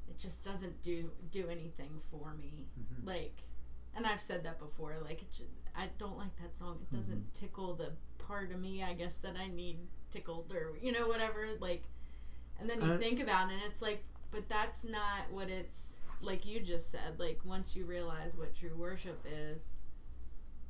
It 0.09 0.17
just 0.17 0.43
doesn't 0.43 0.81
do 0.81 1.11
do 1.31 1.47
anything 1.49 1.99
for 2.11 2.33
me." 2.33 2.65
Mhm. 2.79 3.05
like 3.07 3.43
and 3.95 4.05
i've 4.05 4.19
said 4.21 4.43
that 4.43 4.59
before 4.59 4.95
like 5.03 5.21
it 5.23 5.41
i 5.75 5.87
don't 5.97 6.17
like 6.17 6.35
that 6.41 6.55
song 6.57 6.77
it 6.81 6.95
doesn't 6.95 7.33
tickle 7.33 7.73
the 7.73 7.91
part 8.19 8.51
of 8.51 8.59
me 8.59 8.83
i 8.83 8.93
guess 8.93 9.15
that 9.15 9.35
i 9.37 9.47
need 9.47 9.77
tickled 10.11 10.51
or 10.53 10.73
you 10.81 10.91
know 10.91 11.07
whatever 11.07 11.47
like 11.59 11.83
and 12.59 12.69
then 12.69 12.79
you 12.81 12.93
I- 12.93 12.97
think 12.97 13.19
about 13.19 13.49
it 13.49 13.53
and 13.53 13.63
it's 13.65 13.81
like 13.81 14.03
but 14.31 14.47
that's 14.49 14.83
not 14.83 15.29
what 15.31 15.49
it's 15.49 15.91
like 16.21 16.45
you 16.45 16.59
just 16.59 16.91
said 16.91 17.19
like 17.19 17.39
once 17.45 17.75
you 17.75 17.85
realize 17.85 18.35
what 18.35 18.55
true 18.55 18.75
worship 18.75 19.23
is 19.31 19.75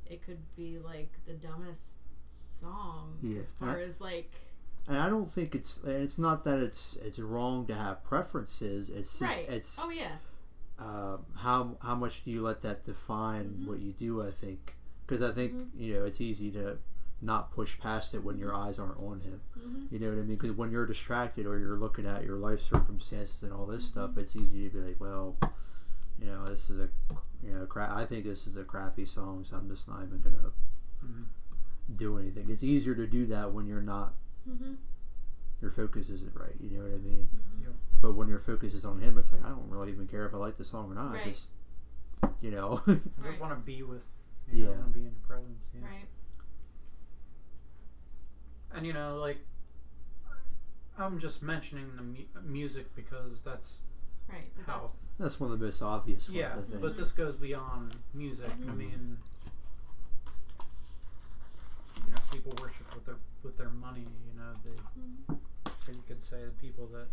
it 0.06 0.22
could 0.22 0.38
be 0.56 0.78
like 0.78 1.10
the 1.26 1.32
dumbest 1.34 1.98
song 2.28 3.18
Yeah. 3.22 3.38
as 3.38 3.50
far 3.52 3.78
I- 3.78 3.82
as 3.82 4.00
like 4.00 4.30
and 4.86 4.96
I 4.96 5.08
don't 5.10 5.30
think 5.30 5.54
it's 5.54 5.82
and 5.82 6.02
it's 6.02 6.18
not 6.18 6.44
that 6.44 6.60
it's 6.60 6.96
it's 6.96 7.18
wrong 7.18 7.66
to 7.66 7.74
have 7.74 8.02
preferences. 8.04 8.88
It's 8.88 9.18
just 9.18 9.22
right 9.36 9.46
it's 9.50 9.78
oh 9.82 9.90
yeah 9.90 10.12
um, 10.78 11.26
how 11.34 11.76
how 11.82 11.94
much 11.94 12.24
do 12.24 12.30
you 12.30 12.40
let 12.42 12.62
that 12.62 12.84
define 12.84 13.46
Mhm. 13.60 13.66
what 13.66 13.80
you 13.80 13.92
do? 13.92 14.22
I 14.22 14.30
think 14.30 14.76
because 15.06 15.22
I 15.22 15.32
think 15.32 15.52
Mhm. 15.52 15.68
you 15.76 15.94
know 15.94 16.04
it's 16.06 16.20
easy 16.22 16.50
to 16.52 16.78
not 17.20 17.50
push 17.50 17.78
past 17.78 18.14
it 18.14 18.22
when 18.22 18.38
your 18.38 18.54
eyes 18.54 18.78
aren't 18.78 18.98
on 18.98 19.20
him. 19.20 19.40
hmm 19.54 19.86
You 19.90 19.98
know 19.98 20.08
what 20.10 20.18
I 20.18 20.22
mean? 20.22 20.36
Because 20.36 20.52
when 20.52 20.70
you're 20.70 20.86
distracted 20.86 21.46
or 21.46 21.58
you're 21.58 21.76
looking 21.76 22.06
at 22.06 22.24
your 22.24 22.36
life 22.38 22.60
circumstances 22.60 23.42
and 23.42 23.52
all 23.52 23.66
this 23.66 23.82
Mm-hmm. 23.84 24.00
stuff, 24.00 24.18
it's 24.18 24.36
easy 24.36 24.68
to 24.68 24.74
be 24.74 24.80
like, 24.80 25.00
well, 25.00 25.36
you 26.20 26.26
know, 26.26 26.46
this 26.46 26.70
is 26.70 26.78
a 26.78 26.88
you 27.42 27.52
know, 27.52 27.66
cra- 27.66 27.92
I 27.94 28.04
think 28.04 28.24
this 28.24 28.46
is 28.46 28.56
a 28.56 28.64
crappy 28.64 29.04
song, 29.04 29.44
so 29.44 29.56
I'm 29.56 29.68
just 29.68 29.88
not 29.88 30.02
even 30.02 30.20
gonna 30.20 30.50
Mhm. 31.04 31.24
do 31.96 32.16
anything. 32.18 32.50
It's 32.50 32.62
easier 32.64 32.94
to 32.94 33.06
do 33.06 33.26
that 33.26 33.52
when 33.52 33.66
you're 33.66 33.82
not 33.82 34.14
hmm 34.44 34.74
your 35.60 35.70
focus 35.70 36.08
isn't 36.10 36.34
right. 36.36 36.54
You 36.60 36.70
know 36.78 36.84
what 36.84 36.92
I 36.94 36.98
mean? 36.98 37.28
hmm 37.32 37.70
But 38.00 38.12
when 38.14 38.28
your 38.28 38.38
focus 38.38 38.74
is 38.74 38.84
on 38.84 39.00
him, 39.00 39.18
it's 39.18 39.32
like 39.32 39.44
I 39.44 39.48
don't 39.48 39.68
really 39.68 39.90
even 39.90 40.06
care 40.06 40.24
if 40.26 40.34
I 40.34 40.36
like 40.38 40.56
the 40.56 40.64
song 40.64 40.90
or 40.90 40.94
not. 40.94 41.14
Right. 41.14 41.24
Just 41.24 41.50
you 42.40 42.50
know, 42.50 42.80
I 42.86 42.98
just 43.24 43.40
want 43.40 43.52
to 43.52 43.64
be 43.64 43.82
with. 43.82 44.02
You 44.52 44.64
know, 44.64 44.70
Yeah. 44.70 44.76
want 44.76 44.92
to 44.92 44.98
be 44.98 45.00
in 45.06 45.12
your 45.12 45.22
presence. 45.26 45.64
Yeah. 45.74 45.86
right 45.86 46.08
And 48.74 48.86
you 48.86 48.92
know, 48.92 49.16
like, 49.18 49.38
I'm 50.98 51.18
just 51.18 51.42
mentioning 51.42 51.90
the 51.96 52.02
mu- 52.02 52.42
music 52.44 52.94
because 52.94 53.40
that's 53.44 53.78
right 54.28 54.50
but 54.56 54.66
how. 54.66 54.80
that's 54.80 54.92
that's 55.18 55.40
one 55.40 55.50
of 55.50 55.58
the 55.58 55.64
most 55.64 55.80
obvious 55.82 56.28
Yeah. 56.28 56.48
I 56.56 56.60
think. 56.70 56.80
but 56.80 56.96
this 56.96 57.12
goes 57.12 57.34
beyond 57.36 57.96
music. 58.14 58.46
I 58.50 58.54
Mhm. 58.56 58.76
mean, 58.76 59.18
you 62.04 62.10
know, 62.10 62.16
people 62.30 62.52
worship 62.60 62.94
with 62.94 63.04
their 63.06 63.16
with 63.42 63.56
their 63.56 63.70
money. 63.70 64.06
You 64.32 64.38
know, 64.40 64.52
they 64.64 64.70
Mhm. 65.34 65.38
so 65.86 65.92
you 65.92 66.02
could 66.06 66.22
say 66.22 66.44
the 66.44 66.50
people 66.52 66.86
that 66.88 67.08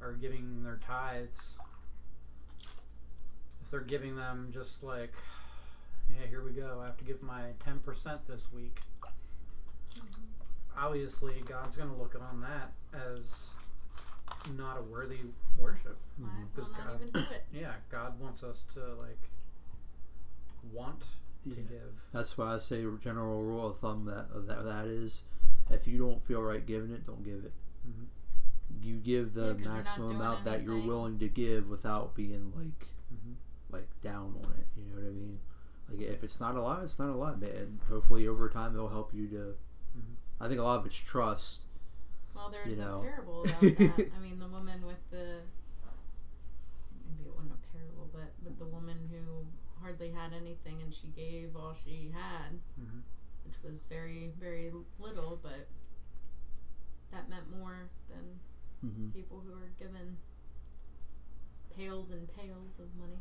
are 0.00 0.12
giving 0.12 0.62
their 0.62 0.76
tithes, 0.78 1.58
if 3.62 3.70
they're 3.70 3.80
giving 3.80 4.14
them 4.16 4.50
just 4.52 4.82
like, 4.82 5.12
yeah, 6.10 6.26
here 6.26 6.42
we 6.44 6.52
go, 6.52 6.80
I 6.80 6.86
have 6.86 6.96
to 6.98 7.04
give 7.04 7.22
my 7.22 7.52
ten 7.60 7.78
percent 7.80 8.26
this 8.26 8.52
week. 8.52 8.82
Obviously, 10.80 11.42
God's 11.46 11.76
going 11.76 11.88
to 11.90 11.96
look 11.96 12.14
on 12.30 12.40
that 12.40 12.72
as 12.94 13.20
not 14.56 14.78
a 14.78 14.82
worthy 14.82 15.18
worship. 15.58 15.96
Might 16.18 16.30
as 16.46 16.56
well 16.56 16.66
Because 16.66 16.84
not 16.84 16.86
God- 16.86 17.00
even 17.08 17.12
do 17.12 17.20
it. 17.34 17.44
Yeah, 17.52 17.72
God 17.90 18.18
wants 18.20 18.42
us 18.42 18.64
to 18.74 18.94
like 18.94 19.18
want 20.72 21.02
Yeah. 21.44 21.54
to 21.56 21.60
give. 21.62 21.92
That's 22.12 22.36
why 22.38 22.54
I 22.54 22.58
say 22.58 22.84
general 23.00 23.42
rule 23.42 23.66
of 23.66 23.78
thumb 23.78 24.04
that 24.06 24.28
that 24.46 24.64
that 24.64 24.86
is, 24.86 25.24
if 25.70 25.86
you 25.88 25.98
don't 25.98 26.22
feel 26.22 26.42
right 26.42 26.64
giving 26.64 26.90
it, 26.92 27.06
don't 27.06 27.24
give 27.24 27.44
it. 27.44 27.52
Mhm. 27.88 28.06
You 28.82 28.96
give 28.98 29.34
Yeah, 29.36 29.42
the 29.42 29.52
'cause 29.54 29.60
you're 29.60 29.68
not 29.68 29.76
maximum 29.76 30.08
doing 30.08 30.20
amount 30.20 30.44
that 30.44 30.62
you're 30.62 30.78
willing 30.86 31.18
to 31.18 31.28
give 31.28 31.68
without 31.68 32.14
being 32.14 32.52
like 32.54 32.86
Mhm. 33.12 33.34
like 33.70 33.88
down 34.02 34.34
on 34.44 34.52
it. 34.58 34.66
You 34.76 34.84
know 34.86 34.96
what 34.96 35.04
I 35.08 35.12
mean? 35.12 35.40
Like 35.88 36.00
if 36.00 36.22
it's 36.22 36.38
not 36.40 36.54
a 36.56 36.60
lot, 36.62 36.82
it's 36.82 36.98
not 36.98 37.08
a 37.08 37.14
lot, 37.16 37.40
man. 37.40 37.80
Hopefully 37.88 38.28
over 38.28 38.48
time 38.48 38.74
it'll 38.74 38.88
help 38.90 39.12
you 39.14 39.26
to. 39.28 39.56
I 40.40 40.48
think 40.48 40.60
a 40.60 40.62
lot 40.62 40.80
of 40.80 40.86
it's 40.86 40.96
trust. 40.96 41.64
Well, 42.34 42.50
there's 42.50 42.78
you 42.78 42.84
know. 42.84 43.00
a 43.00 43.02
parable 43.02 43.40
about 43.44 43.60
that. 43.60 44.10
I 44.16 44.20
mean, 44.20 44.38
the 44.38 44.46
woman 44.48 44.84
with 44.86 45.02
the 45.10 45.40
maybe 47.04 47.28
it 47.28 47.34
wasn't 47.34 47.52
a 47.54 47.76
parable, 47.76 48.08
but 48.12 48.30
but 48.44 48.58
the 48.58 48.66
woman 48.66 48.96
who 49.10 49.46
hardly 49.82 50.10
had 50.10 50.32
anything 50.32 50.80
and 50.82 50.92
she 50.94 51.08
gave 51.08 51.56
all 51.56 51.74
she 51.84 52.12
had, 52.14 52.52
Mhm. 52.80 53.02
which 53.46 53.56
was 53.64 53.86
very 53.86 54.32
very 54.38 54.72
little, 55.00 55.38
but 55.42 55.66
that 57.12 57.28
meant 57.28 57.50
more 57.56 57.88
than 58.08 58.38
Mm-hmm. 58.86 59.08
people 59.10 59.40
who 59.44 59.50
were 59.50 59.70
given 59.76 60.16
pails 61.76 62.12
and 62.12 62.28
pails 62.36 62.78
of 62.78 62.86
money. 62.96 63.18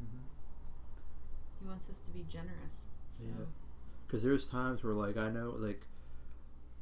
Mhm. 0.00 0.22
He 1.60 1.66
wants 1.66 1.90
us 1.90 1.98
to 2.00 2.10
be 2.12 2.22
generous. 2.28 2.76
So. 3.18 3.24
Yeah. 3.24 3.44
Because 4.06 4.22
there's 4.22 4.46
times 4.46 4.84
where 4.84 4.94
like 4.94 5.16
I 5.16 5.28
know 5.30 5.50
like 5.58 5.84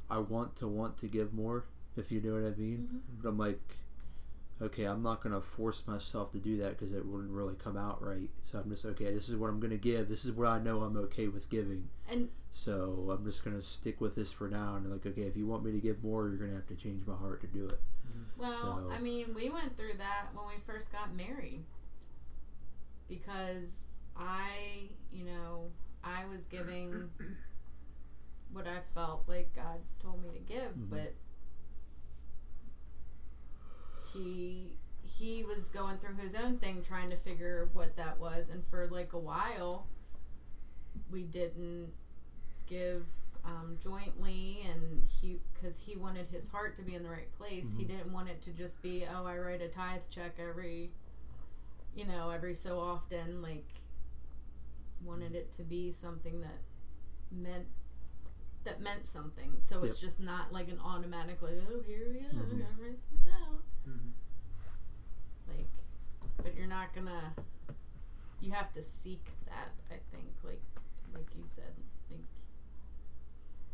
I 0.09 0.17
want 0.19 0.55
to 0.57 0.67
want 0.67 0.97
to 0.99 1.07
give 1.07 1.33
more, 1.33 1.65
if 1.95 2.11
you 2.11 2.21
know 2.21 2.33
what 2.41 2.51
I 2.51 2.55
mean. 2.55 2.89
Mhm. 2.91 3.21
But 3.21 3.29
I'm 3.29 3.37
like, 3.37 3.75
okay, 4.61 4.85
I'm 4.85 5.01
not 5.03 5.21
gonna 5.21 5.39
force 5.41 5.87
myself 5.87 6.31
to 6.33 6.39
do 6.39 6.57
that 6.57 6.71
because 6.77 6.93
it 6.93 7.05
wouldn't 7.05 7.31
really 7.31 7.55
come 7.55 7.77
out 7.77 8.01
right. 8.01 8.29
So 8.43 8.59
I'm 8.59 8.69
just 8.69 8.85
okay. 8.85 9.13
This 9.13 9.29
is 9.29 9.35
what 9.35 9.49
I'm 9.49 9.59
gonna 9.59 9.77
give. 9.77 10.09
This 10.09 10.25
is 10.25 10.31
what 10.31 10.47
I 10.47 10.59
know 10.59 10.81
I'm 10.83 10.97
okay 10.97 11.27
with 11.27 11.49
giving. 11.49 11.89
And 12.09 12.29
So 12.51 13.09
I'm 13.15 13.23
just 13.23 13.45
gonna 13.45 13.61
stick 13.61 14.01
with 14.01 14.15
this 14.15 14.31
for 14.33 14.49
now. 14.49 14.75
And 14.75 14.91
like, 14.91 15.05
okay, 15.05 15.21
if 15.21 15.37
you 15.37 15.45
want 15.45 15.63
me 15.63 15.71
to 15.71 15.79
give 15.79 16.03
more, 16.03 16.27
you're 16.27 16.37
gonna 16.37 16.55
have 16.55 16.65
to 16.67 16.75
change 16.75 17.05
my 17.05 17.15
heart 17.15 17.41
to 17.41 17.47
do 17.47 17.67
it. 17.67 17.79
Well, 18.37 18.53
So- 18.59 18.89
I 18.91 18.99
mean, 18.99 19.35
we 19.35 19.49
went 19.51 19.77
through 19.77 19.93
that 19.99 20.29
when 20.33 20.47
we 20.47 20.59
first 20.65 20.91
got 20.91 21.13
married 21.15 21.63
because 23.07 23.81
I, 24.15 24.89
you 25.13 25.25
know, 25.25 25.69
I 26.03 26.25
was 26.25 26.45
giving 26.47 27.09
what 28.51 28.67
I 28.67 28.79
felt 28.93 29.23
like 29.27 29.55
God 29.55 29.79
told 30.01 30.21
me 30.23 30.29
to 30.31 30.39
give, 30.39 30.73
Mhm. 30.75 30.89
but 30.89 31.13
he 34.13 34.71
he 35.03 35.43
was 35.43 35.69
going 35.69 35.97
through 35.97 36.15
his 36.15 36.35
own 36.35 36.57
thing 36.59 36.81
trying 36.81 37.09
to 37.09 37.15
figure 37.17 37.69
what 37.73 37.95
that 37.95 38.19
was 38.19 38.49
and 38.49 38.65
for 38.67 38.87
like 38.87 39.13
a 39.13 39.17
while 39.19 39.87
we 41.11 41.23
didn't 41.23 41.91
give 42.67 43.05
um, 43.45 43.77
jointly 43.81 44.59
and 44.71 45.03
he 45.07 45.39
because 45.53 45.77
he 45.79 45.95
wanted 45.95 46.27
his 46.27 46.47
heart 46.49 46.75
to 46.75 46.81
be 46.83 46.95
in 46.95 47.03
the 47.03 47.09
right 47.09 47.31
place 47.37 47.75
he 47.77 47.83
Mhm. 47.83 47.87
didn't 47.87 48.11
want 48.11 48.29
it 48.29 48.41
to 48.43 48.51
just 48.51 48.81
be 48.81 49.05
oh 49.05 49.25
i 49.25 49.37
write 49.37 49.61
a 49.61 49.69
tithe 49.69 50.01
check 50.09 50.37
every 50.39 50.91
you 51.95 52.05
know 52.05 52.29
every 52.29 52.53
so 52.53 52.79
often 52.79 53.41
like 53.41 53.65
wanted 55.03 55.33
it 55.35 55.51
to 55.53 55.63
be 55.63 55.91
something 55.91 56.41
that 56.41 56.59
meant 57.31 57.67
that 58.69 58.81
meant 58.81 59.05
something 59.07 59.51
so 59.61 59.83
it's 59.83 59.99
just 59.99 60.19
not 60.19 60.53
like 60.53 60.69
an 60.69 60.79
automatic 60.85 61.41
like 61.41 61.53
oh 61.71 61.81
here 61.87 62.07
we 62.11 62.19
go 62.19 62.27
Mhm. 62.37 62.55
i 62.55 62.59
gotta 62.63 62.81
write 62.81 62.99
this 63.11 63.33
out 63.33 63.63
Mhm. 63.87 64.11
like 65.47 65.67
but 66.43 66.55
you're 66.55 66.67
not 66.67 66.93
gonna 66.93 67.33
you 68.41 68.51
have 68.51 68.71
to 68.73 68.81
seek 68.83 69.25
that 69.45 69.71
i 69.89 69.97
think 70.15 70.27
like 70.43 70.61
like 71.15 71.27
you 71.35 71.43
said 71.45 71.73
like 72.11 72.21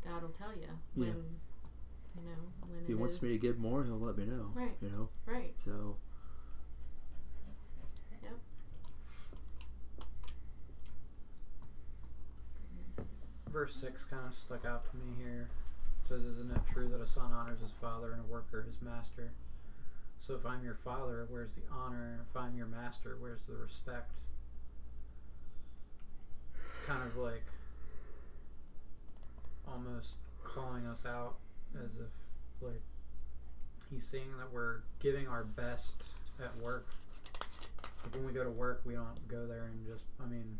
god 0.03 0.21
will 0.21 0.29
tell 0.29 0.53
you 0.55 0.69
when 0.93 1.07
Yeah. 1.07 1.13
you 2.15 2.29
know 2.29 2.43
when 2.69 2.79
If 2.81 2.87
he 2.87 2.93
wants 2.95 3.15
is- 3.15 3.21
me 3.23 3.29
to 3.29 3.37
give 3.37 3.57
more, 3.59 3.83
he'll 3.83 3.99
let 3.99 4.17
me 4.17 4.25
know. 4.25 4.51
Right. 4.55 4.77
You 4.81 4.89
know. 4.89 5.09
right 5.25 5.53
So 5.65 5.97
Yep. 8.23 8.39
Verse 13.55 13.73
6 13.75 14.03
kind 14.09 14.27
of 14.27 14.37
stuck 14.37 14.65
out 14.65 14.83
to 14.91 14.97
me 14.97 15.15
here. 15.17 15.47
It 16.03 16.09
says, 16.09 16.25
Isn't 16.25 16.51
it 16.51 16.61
true 16.73 16.89
that 16.89 16.99
a 16.99 17.07
son 17.07 17.31
honors 17.31 17.61
his 17.61 17.71
father 17.79 18.11
and 18.11 18.19
a 18.19 18.29
worker 18.29 18.65
his 18.67 18.81
master? 18.81 19.31
So 20.19 20.33
if 20.33 20.45
I'm 20.45 20.61
your 20.61 20.77
father, 20.83 21.25
where's 21.29 21.51
the 21.55 21.61
honor? 21.73 22.25
If 22.29 22.35
I'm 22.35 22.57
your 22.57 22.67
master, 22.67 23.15
where's 23.17 23.39
the 23.47 23.55
respect? 23.55 24.11
Kind 26.85 27.07
of 27.07 27.15
like 27.15 27.45
almost 29.65 30.15
calling 30.43 30.85
us 30.85 31.05
out 31.05 31.35
as 31.75 31.91
if, 31.95 32.11
like, 32.61 32.81
he's 33.89 34.05
saying 34.05 34.35
that 34.37 34.51
we're 34.51 34.79
giving 34.99 35.29
our 35.29 35.45
best 35.45 36.03
at 36.43 36.53
work. 36.57 36.87
Like 38.03 38.15
when 38.15 38.25
we 38.25 38.33
go 38.33 38.43
to 38.43 38.51
work, 38.51 38.81
we 38.83 38.95
don't 38.95 39.27
go 39.29 39.47
there 39.47 39.63
and 39.63 39.87
just, 39.87 40.03
I 40.21 40.27
mean, 40.27 40.59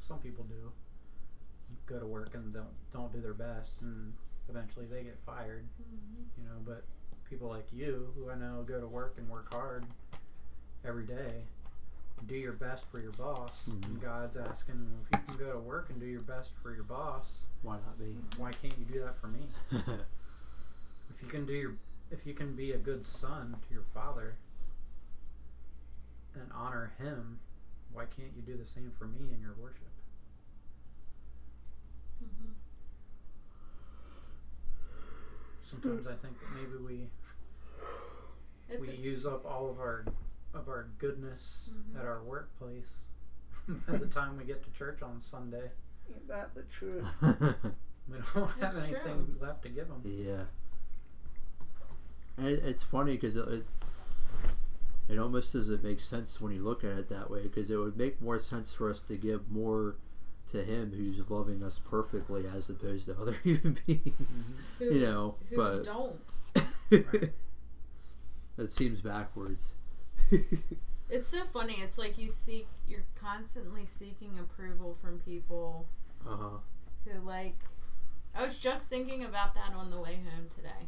some 0.00 0.18
people 0.18 0.42
do 0.42 0.72
go 1.86 1.98
to 1.98 2.06
work 2.06 2.34
and 2.34 2.52
don't 2.52 2.66
don't 2.92 3.12
do 3.12 3.20
their 3.20 3.34
best 3.34 3.80
and 3.80 4.12
eventually 4.48 4.86
they 4.86 5.02
get 5.02 5.18
fired 5.26 5.64
Mhm. 5.80 6.24
you 6.38 6.44
know 6.44 6.58
but 6.66 6.84
people 7.28 7.48
like 7.48 7.66
you 7.72 8.12
who 8.16 8.30
i 8.30 8.34
know 8.34 8.62
go 8.66 8.80
to 8.80 8.86
work 8.86 9.14
and 9.18 9.28
work 9.28 9.50
hard 9.52 9.84
every 10.84 11.04
day 11.04 11.42
do 12.26 12.34
your 12.34 12.52
best 12.54 12.84
for 12.86 12.98
your 13.00 13.12
boss 13.12 13.52
Mhm. 13.68 13.84
and 13.86 14.00
god's 14.02 14.36
asking 14.36 14.90
well, 14.92 15.02
if 15.10 15.18
you 15.20 15.24
can 15.26 15.36
go 15.46 15.52
to 15.52 15.58
work 15.58 15.88
and 15.90 16.00
do 16.00 16.06
your 16.06 16.20
best 16.22 16.52
for 16.62 16.74
your 16.74 16.84
boss 16.84 17.44
why 17.62 17.76
not 17.78 17.98
me? 17.98 18.16
why 18.36 18.50
can't 18.52 18.76
you 18.78 18.84
do 18.84 19.00
that 19.00 19.16
for 19.18 19.28
me 19.28 19.48
if 19.70 21.22
you 21.22 21.28
can 21.28 21.46
do 21.46 21.52
your 21.52 21.74
if 22.10 22.26
you 22.26 22.32
can 22.34 22.54
be 22.54 22.72
a 22.72 22.78
good 22.78 23.06
son 23.06 23.56
to 23.68 23.74
your 23.74 23.84
father 23.94 24.36
and 26.34 26.50
honor 26.52 26.92
him 26.98 27.38
why 27.92 28.04
can't 28.06 28.32
you 28.36 28.42
do 28.42 28.56
the 28.56 28.66
same 28.66 28.90
for 28.98 29.06
me 29.06 29.32
in 29.34 29.40
your 29.40 29.54
worship 29.54 29.82
Mhm. 32.24 32.54
Sometimes 35.68 36.06
i 36.06 36.14
think 36.14 36.34
that 36.40 36.48
maybe 36.54 36.82
we 36.86 37.08
it's 38.68 38.86
we 38.88 38.94
a, 38.94 38.96
use 38.96 39.26
up 39.26 39.44
all 39.46 39.68
of 39.70 39.78
our 39.78 40.04
of 40.54 40.68
our 40.68 40.88
goodness 40.98 41.70
Mhm. 41.70 42.00
at 42.00 42.06
our 42.06 42.22
workplace 42.22 42.96
by 43.88 43.96
the 43.98 44.06
time 44.06 44.36
we 44.38 44.44
get 44.44 44.62
to 44.64 44.70
church 44.78 45.02
on 45.02 45.20
Sunday. 45.20 45.70
Ain't 46.10 46.26
that 46.28 46.54
the 46.54 46.62
truth? 46.62 47.04
We 48.10 48.16
don't 48.34 48.48
have 48.60 48.74
It's 48.74 48.84
anything 48.88 49.26
true. 49.26 49.36
left 49.46 49.62
to 49.64 49.68
give 49.68 49.88
them. 49.88 50.00
yeah. 50.06 50.44
And 52.38 52.46
it, 52.46 52.62
it's 52.64 52.82
funny 52.82 53.12
because 53.16 53.36
it, 53.36 53.46
it 53.48 53.66
it 55.10 55.18
almost 55.18 55.52
doesn't 55.52 55.82
make 55.84 56.00
sense 56.00 56.40
when 56.40 56.52
you 56.54 56.62
look 56.62 56.84
at 56.84 56.92
it 56.98 57.08
that 57.10 57.30
way 57.30 57.42
because 57.42 57.70
it 57.70 57.76
would 57.76 57.98
make 57.98 58.20
more 58.22 58.38
sense 58.38 58.72
for 58.74 58.90
us 58.90 59.00
to 59.00 59.16
give 59.16 59.50
more 59.50 59.96
to 60.48 60.62
him 60.62 60.92
who's 60.96 61.28
loving 61.30 61.62
us 61.62 61.78
perfectly 61.78 62.44
as 62.54 62.70
opposed 62.70 63.06
to 63.06 63.16
other 63.20 63.32
human 63.42 63.78
beings 63.86 64.54
who, 64.78 64.84
you 64.86 65.00
know 65.00 65.34
who 65.50 65.56
but 65.56 65.84
don't 65.84 66.18
Right. 66.90 67.32
it 68.56 68.70
seems 68.70 69.00
backwards 69.00 69.76
it's 71.10 71.28
so 71.28 71.44
funny 71.52 71.76
it's 71.82 71.98
like 71.98 72.18
you 72.18 72.30
seek 72.30 72.66
you're 72.88 73.04
constantly 73.14 73.84
seeking 73.86 74.38
approval 74.38 74.96
from 75.02 75.18
people 75.18 75.86
uh-huh 76.26 76.58
who 77.06 77.20
like 77.20 77.58
I 78.34 78.44
was 78.44 78.58
just 78.58 78.88
thinking 78.88 79.24
about 79.24 79.54
that 79.54 79.72
on 79.74 79.90
the 79.90 79.98
way 79.98 80.16
home 80.16 80.48
today. 80.54 80.86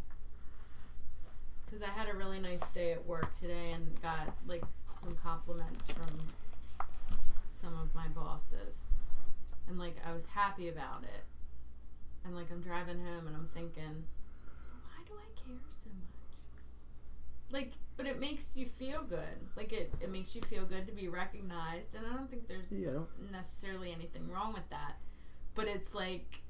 Cuz 1.69 1.83
I 1.83 1.87
had 1.89 2.09
a 2.09 2.15
really 2.15 2.39
nice 2.41 2.63
day 2.69 2.93
at 2.93 3.05
work 3.07 3.35
today 3.35 3.73
and 3.73 4.01
got 4.01 4.37
like 4.47 4.63
some 5.01 5.15
compliments 5.17 5.91
from 5.91 6.19
some 7.49 7.77
of 7.79 7.95
my 7.95 8.07
bosses. 8.09 8.87
And 9.71 9.79
like 9.79 9.97
I 10.05 10.13
was 10.13 10.27
happy 10.27 10.69
about 10.69 11.05
it. 11.05 11.23
And 12.25 12.35
like 12.35 12.51
I'm 12.51 12.61
driving 12.61 12.99
home 12.99 13.27
and 13.29 13.37
I'm 13.37 13.49
thinking, 13.55 14.05
why 14.83 15.05
do 15.07 15.13
I 15.15 15.31
care 15.41 15.57
so 15.71 15.89
much? 15.91 16.39
Like 17.53 17.73
but 17.97 18.07
it 18.07 18.19
makes 18.19 18.57
you 18.57 18.67
feel 18.67 19.03
good. 19.09 19.39
Like 19.57 19.73
it 19.73 19.93
it 20.01 20.11
makes 20.11 20.35
you 20.35 20.43
feel 20.43 20.65
good 20.65 20.87
to 20.89 20.93
be 20.93 21.07
recognized 21.09 21.95
and 21.95 22.05
I 22.05 22.17
don't 22.17 22.29
think 22.29 22.49
there's 22.49 22.73
yeah 22.73 22.91
don't- 22.91 23.31
necessarily 23.31 23.93
anything 23.93 24.29
wrong 24.29 24.53
with 24.53 24.69
that. 24.71 24.97
But 25.55 25.67
it's 25.69 25.95
like, 25.95 26.43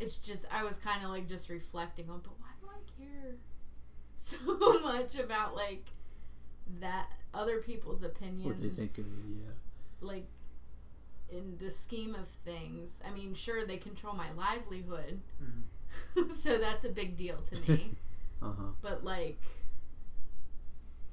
it's 0.00 0.16
just, 0.16 0.44
I 0.52 0.64
was 0.64 0.78
kind 0.78 1.04
of 1.04 1.10
like 1.10 1.28
just 1.28 1.48
reflecting 1.48 2.10
on, 2.10 2.20
but 2.24 2.32
why 2.40 2.48
do 2.60 2.68
I 2.68 3.02
care 3.22 3.34
so 4.14 4.80
much 4.80 5.14
about 5.16 5.54
like 5.54 5.86
that 6.80 7.06
other 7.34 7.58
people's 7.58 8.02
opinions? 8.02 8.46
what 8.46 8.60
they 8.62 8.68
think 8.68 8.98
of 8.98 9.06
you 9.06 9.42
yeah 9.44 9.52
Like, 10.00 10.26
in 11.32 11.56
the 11.58 11.70
scheme 11.70 12.14
of 12.14 12.28
things, 12.28 13.00
I 13.06 13.10
mean, 13.10 13.34
sure, 13.34 13.64
they 13.64 13.76
control 13.76 14.14
my 14.14 14.30
livelihood, 14.32 15.20
Mhm. 15.42 16.32
so 16.36 16.58
that's 16.58 16.84
a 16.84 16.88
big 16.88 17.16
deal 17.16 17.36
to 17.38 17.56
me. 17.70 17.96
uh-huh 18.42 18.62
but 18.82 19.04
like, 19.04 19.40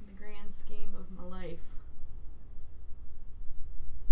in 0.01 0.07
the 0.07 0.13
grand 0.21 0.53
scheme 0.53 0.93
of 0.97 1.11
my 1.11 1.23
life, 1.37 1.57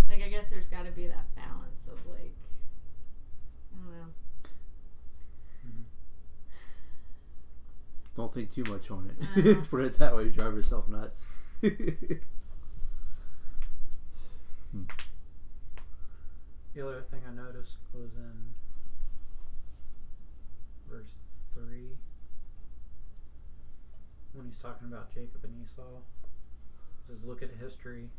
like, 0.09 0.21
I 0.23 0.27
guess 0.29 0.49
there's 0.49 0.67
got 0.67 0.85
to 0.85 0.91
be 0.91 1.07
that 1.07 1.33
balance 1.35 1.87
of 1.87 2.05
like, 2.05 2.33
I 3.73 3.77
don't 3.83 3.97
know. 3.97 4.07
Mhm. 5.65 5.83
don't 8.15 8.33
think 8.33 8.51
too 8.51 8.63
much 8.65 8.91
on 8.91 9.07
it 9.09 9.15
Uh-huh. 9.21 9.41
let's 9.53 9.67
put 9.67 9.81
it 9.83 9.95
that 9.99 10.15
way 10.15 10.25
You 10.25 10.29
drive 10.31 10.53
yourself 10.55 10.87
nuts 10.87 11.27
The 16.75 16.85
other 16.85 17.03
thing 17.09 17.21
I 17.25 17.31
noticed 17.31 17.77
was 17.93 18.11
in 18.17 18.53
verse 20.91 21.13
3 21.53 21.63
when 24.33 24.45
he's 24.45 24.57
talking 24.57 24.89
about 24.89 25.13
Jacob 25.13 25.39
and 25.43 25.53
Esau. 25.63 26.01
Says, 27.07 27.23
Look 27.23 27.41
at 27.41 27.51
history. 27.57 28.09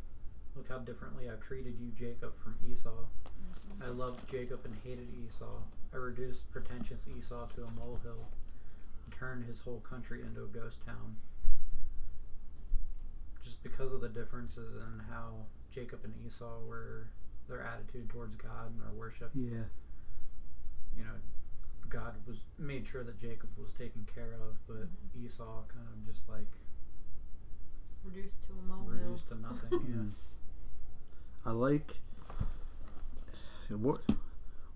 Look 0.54 0.70
how 0.70 0.78
differently 0.78 1.28
I've 1.28 1.42
treated 1.42 1.74
you, 1.78 1.92
Jacob, 1.98 2.32
from 2.42 2.56
Esau. 2.72 2.88
Mm-hmm. 2.88 3.84
I 3.84 3.88
loved 3.88 4.26
Jacob 4.30 4.60
and 4.64 4.74
hated 4.82 5.08
Esau. 5.28 5.60
I 5.92 5.98
reduced 5.98 6.50
pretentious 6.50 7.06
Esau 7.06 7.46
to 7.56 7.64
a 7.64 7.70
molehill 7.72 8.24
and 9.04 9.14
turned 9.14 9.44
his 9.44 9.60
whole 9.60 9.80
country 9.80 10.22
into 10.22 10.44
a 10.44 10.46
ghost 10.46 10.78
town. 10.86 11.16
Just 13.44 13.62
because 13.62 13.92
of 13.92 14.00
the 14.00 14.08
differences 14.08 14.76
in 14.76 15.02
how 15.10 15.44
Jacob 15.74 16.00
and 16.04 16.14
Esau 16.26 16.60
were, 16.66 17.08
their 17.48 17.62
attitude 17.62 18.08
towards 18.08 18.34
God 18.36 18.70
and 18.72 18.80
their 18.80 18.92
worship, 18.92 19.30
yeah 19.34 19.64
you 20.96 21.04
know, 21.04 21.10
God 21.90 22.14
was 22.26 22.38
made 22.58 22.86
sure 22.86 23.04
that 23.04 23.20
Jacob 23.20 23.50
was 23.58 23.70
taken 23.74 24.06
care 24.14 24.32
of, 24.40 24.56
but 24.66 24.88
Mhm. 24.88 25.26
Esau 25.26 25.62
kind 25.68 25.86
of 25.92 26.06
just 26.06 26.26
like 26.28 26.46
Reduced 28.04 28.44
to 28.44 28.52
a 28.52 28.62
molehill. 28.62 29.04
reduced 29.08 29.28
to 29.28 29.34
nothing. 29.36 29.68
Yeah. 29.72 29.78
Mm. 29.96 30.10
I 31.44 31.50
like 31.52 32.00
what 33.68 34.00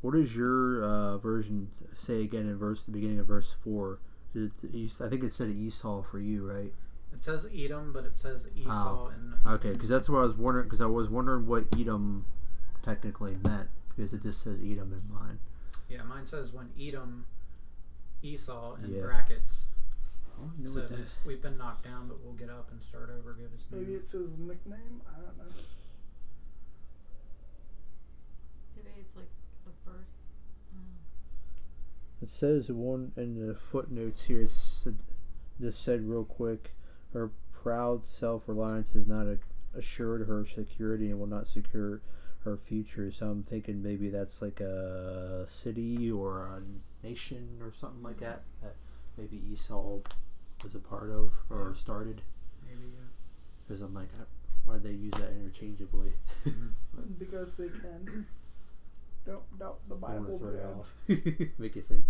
what 0.01 0.13
does 0.13 0.35
your 0.35 0.83
uh, 0.85 1.19
version 1.19 1.71
say 1.95 2.23
again 2.23 2.47
in 2.47 2.57
verse 2.57 2.83
the 2.85 2.91
beginning 2.93 3.19
of 3.19 3.27
verse 3.27 3.53
four? 3.53 3.99
It- 4.35 4.53
I 5.01 5.09
think 5.09 5.25
it 5.25 5.33
said 5.33 5.51
Esau 5.51 6.03
for 6.03 6.19
you, 6.19 6.47
right? 6.51 6.73
It 7.13 7.23
says 7.23 7.47
Edom, 7.53 7.93
but 7.93 8.05
it 8.05 8.17
says 8.19 8.47
Esau 8.55 9.09
and 9.09 9.35
Okay, 9.47 9.73
because 9.73 9.89
that's 9.89 10.09
what 10.09 10.19
I 10.19 10.23
was 10.23 10.35
wondering. 10.37 10.65
Because 10.67 10.81
I 10.81 10.87
was 10.87 11.09
wondering 11.09 11.47
what 11.47 11.67
Edom 11.79 12.25
technically 12.83 13.37
meant 13.45 13.69
because 13.89 14.13
it 14.15 14.23
just 14.23 14.43
says 14.43 14.59
Edom 14.61 14.93
in 14.93 15.03
mine. 15.15 15.39
yeah, 15.89 16.03
mine 16.03 16.27
says 16.27 16.53
when 16.53 16.69
Edom, 16.81 17.27
Esau 18.23 18.77
in 18.77 18.95
Yeah. 18.95 19.03
brackets, 19.03 19.65
don't 20.39 20.59
know 20.61 20.71
So 20.71 20.81
what 20.81 20.89
that. 20.91 20.99
we've 21.27 21.43
been 21.43 21.59
knocked 21.59 21.85
down, 21.85 22.09
but 22.09 22.21
we'll 22.23 22.33
get 22.35 22.49
up 22.51 22.71
and 22.71 22.83
start 22.83 23.11
over. 23.11 23.33
Good 23.35 23.51
as 23.55 23.71
Maybe 23.71 23.93
new. 23.93 23.97
it's 23.99 24.13
his 24.13 24.39
nickname. 24.39 25.01
I 25.07 25.21
don't 25.21 25.37
know. 25.39 25.45
Maybe 28.77 28.91
it's 29.01 29.17
like 29.17 29.29
a 29.67 29.89
birth. 29.89 30.07
No. 30.73 30.81
It 32.23 32.31
says 32.31 32.71
one 32.71 33.13
in 33.17 33.35
the 33.47 33.55
footnotes 33.55 34.25
here. 34.25 34.43
It 34.43 34.51
said, 34.51 34.97
this 35.59 35.77
said 35.77 36.03
real 36.09 36.25
quick. 36.25 36.75
Her 37.13 37.31
proud 37.53 38.05
self-reliance 38.07 38.95
is 38.95 39.07
not 39.07 39.27
a, 39.27 39.39
assured 39.75 40.27
her 40.27 40.45
security 40.47 41.11
and 41.11 41.19
will 41.19 41.27
not 41.27 41.47
secure 41.47 42.01
her 42.45 42.57
future. 42.57 43.11
So 43.11 43.31
I'm 43.31 43.43
thinking 43.43 43.83
maybe 43.83 44.09
that's 44.11 44.41
like 44.43 44.61
a 44.61 45.45
city 45.47 46.11
or 46.11 46.47
a 46.47 47.07
nation 47.07 47.49
or 47.63 47.73
something 47.73 48.03
like 48.03 48.21
that. 48.21 48.43
That 48.63 48.75
maybe 49.17 49.43
Esau 49.53 49.99
was 50.63 50.75
a 50.75 50.81
part 50.81 51.11
of 51.11 51.33
or 51.51 51.75
started. 51.75 52.23
Maybe. 52.67 52.93
Uh, 52.99 53.07
Because 53.67 53.83
I'm 53.83 53.95
like, 53.95 54.09
why 54.65 54.79
they 54.79 54.93
use 54.93 55.13
that 55.13 55.31
interchangeably? 55.33 56.13
Because 57.19 57.57
they 57.57 57.69
can. 57.69 58.27
Don't 59.27 59.59
doubt 59.59 59.79
the 59.89 59.95
I 59.95 59.99
want 59.99 60.27
to 60.27 60.33
Bible, 60.33 60.39
throw 60.39 60.55
it 60.55 60.65
off. 60.65 60.95
Make 61.59 61.77
you 61.77 61.83
think. 61.83 62.05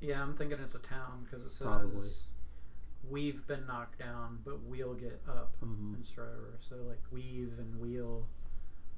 yeah, 0.00 0.20
I'm 0.22 0.34
thinking 0.36 0.58
it's 0.62 0.74
a 0.74 0.78
town 0.78 1.24
because 1.24 1.44
it 1.46 1.52
says 1.52 1.66
Probably. 1.66 2.08
we've 3.08 3.46
been 3.46 3.66
knocked 3.66 3.98
down, 3.98 4.38
but 4.44 4.60
we'll 4.62 4.94
get 4.94 5.20
up 5.28 5.54
hmm 5.60 5.94
and 5.94 6.06
start 6.06 6.28
over. 6.36 6.58
So 6.68 6.76
like 6.88 7.00
weave 7.10 7.52
and 7.58 7.80
wheel 7.80 8.26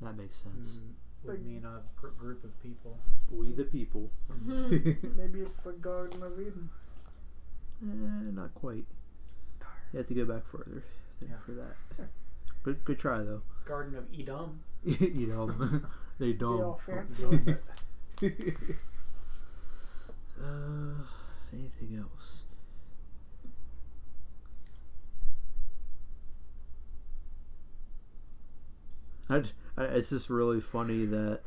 That 0.03 0.17
makes 0.17 0.37
sense. 0.37 0.79
mm, 0.79 0.93
would 1.25 1.35
Like- 1.37 1.43
mean 1.45 1.65
a 1.65 1.83
gr- 2.01 2.09
group 2.09 2.45
of 2.45 2.61
people. 2.63 2.99
We 3.31 3.53
the 3.53 3.65
people. 3.65 4.11
Maybe 4.45 5.41
it's 5.41 5.59
the 5.61 5.73
Garden 5.73 6.23
of 6.23 6.39
Eden. 6.41 6.71
Eh, 7.83 8.31
not 8.33 8.55
quite. 8.55 8.87
You 9.93 9.99
have 9.99 10.07
to 10.07 10.15
go 10.15 10.25
back 10.25 10.47
further 10.47 10.83
than 11.21 11.31
Yeah. 11.31 11.39
for 11.39 11.53
that. 11.53 11.77
Good, 12.63 12.85
good 12.85 12.99
try 12.99 13.23
though. 13.23 13.43
Garden 13.65 13.95
of 13.97 14.07
Edom. 14.17 14.61
you 14.85 15.27
know, 15.33 15.81
they 16.19 16.33
Be 16.33 16.45
all 16.45 16.81
don't. 16.87 17.11
fancy. 17.11 17.57
uh, 20.43 20.95
anything 21.53 21.97
else? 21.99 22.45
I, 29.29 29.37
I, 29.37 29.43
it's 29.79 30.11
just 30.11 30.31
really 30.31 30.61
funny 30.61 31.05
that 31.05 31.41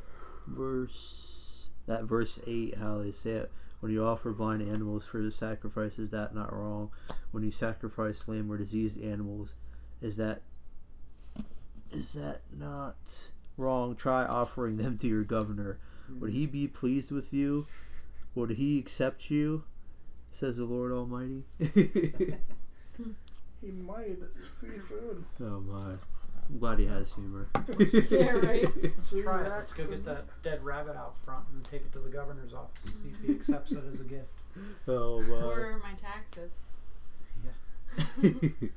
verse 0.48 1.72
that 1.88 2.04
verse 2.04 2.40
eight 2.48 2.76
how 2.78 2.98
they 2.98 3.12
say 3.12 3.32
it 3.32 3.52
when 3.80 3.92
you 3.92 4.04
offer 4.06 4.32
blind 4.32 4.62
animals 4.62 5.06
for 5.06 5.22
the 5.22 5.32
sacrifice 5.32 6.00
is 6.00 6.10
that 6.10 6.36
not 6.36 6.54
wrong? 6.54 6.92
When 7.32 7.44
you 7.44 7.52
sacrifice 7.52 8.28
lame 8.28 8.52
or 8.52 8.58
diseased 8.58 9.02
animals 9.02 9.56
is 10.02 10.18
that 10.18 10.42
is 11.92 12.14
that 12.14 12.42
not 12.56 12.98
wrong? 13.58 13.96
Try 13.96 14.26
offering 14.26 14.78
them 14.78 14.98
to 15.00 15.08
your 15.08 15.24
governor. 15.24 15.80
Would 16.20 16.32
he 16.32 16.46
be 16.46 16.68
pleased 16.68 17.12
with 17.12 17.34
you? 17.34 17.68
Would 18.36 18.52
he 18.52 18.80
accept 18.80 19.32
you? 19.32 19.64
Says 20.32 20.58
the 20.58 20.66
lord 20.66 20.92
almighty. 20.92 21.44
He 23.62 23.72
might. 23.72 24.18
It's 24.22 24.46
free 24.46 24.80
food. 24.80 25.26
oh 25.42 25.60
my 25.60 25.96
i'm 26.50 26.58
glad 26.60 26.80
he 26.80 26.86
has 26.88 27.14
humor 27.14 27.48
Yeah, 28.10 28.32
right. 28.38 28.66
Free 29.08 29.22
Try 29.24 29.42
it. 29.46 29.50
Let's 29.50 29.74
go 29.74 29.84
get 29.86 29.94
and- 29.94 30.06
that 30.06 30.26
dead 30.44 30.64
rabbit 30.64 30.96
out 30.96 31.16
front 31.24 31.46
and 31.54 31.64
take 31.64 31.82
it 31.82 31.94
to 31.94 32.00
the 32.00 32.10
governor's 32.10 32.54
office 32.54 32.82
and 32.86 32.94
see 33.04 33.10
if 33.10 33.28
he 33.28 33.32
accepts 33.40 33.72
it 33.72 33.84
as 33.94 34.00
a 34.00 34.04
gift. 34.04 34.28
oh 34.88 35.22
my 35.22 35.36
Or 35.36 35.80
my 35.84 35.94
taxes. 35.94 36.66
Yeah. 37.46 37.52
Maybe 38.22 38.72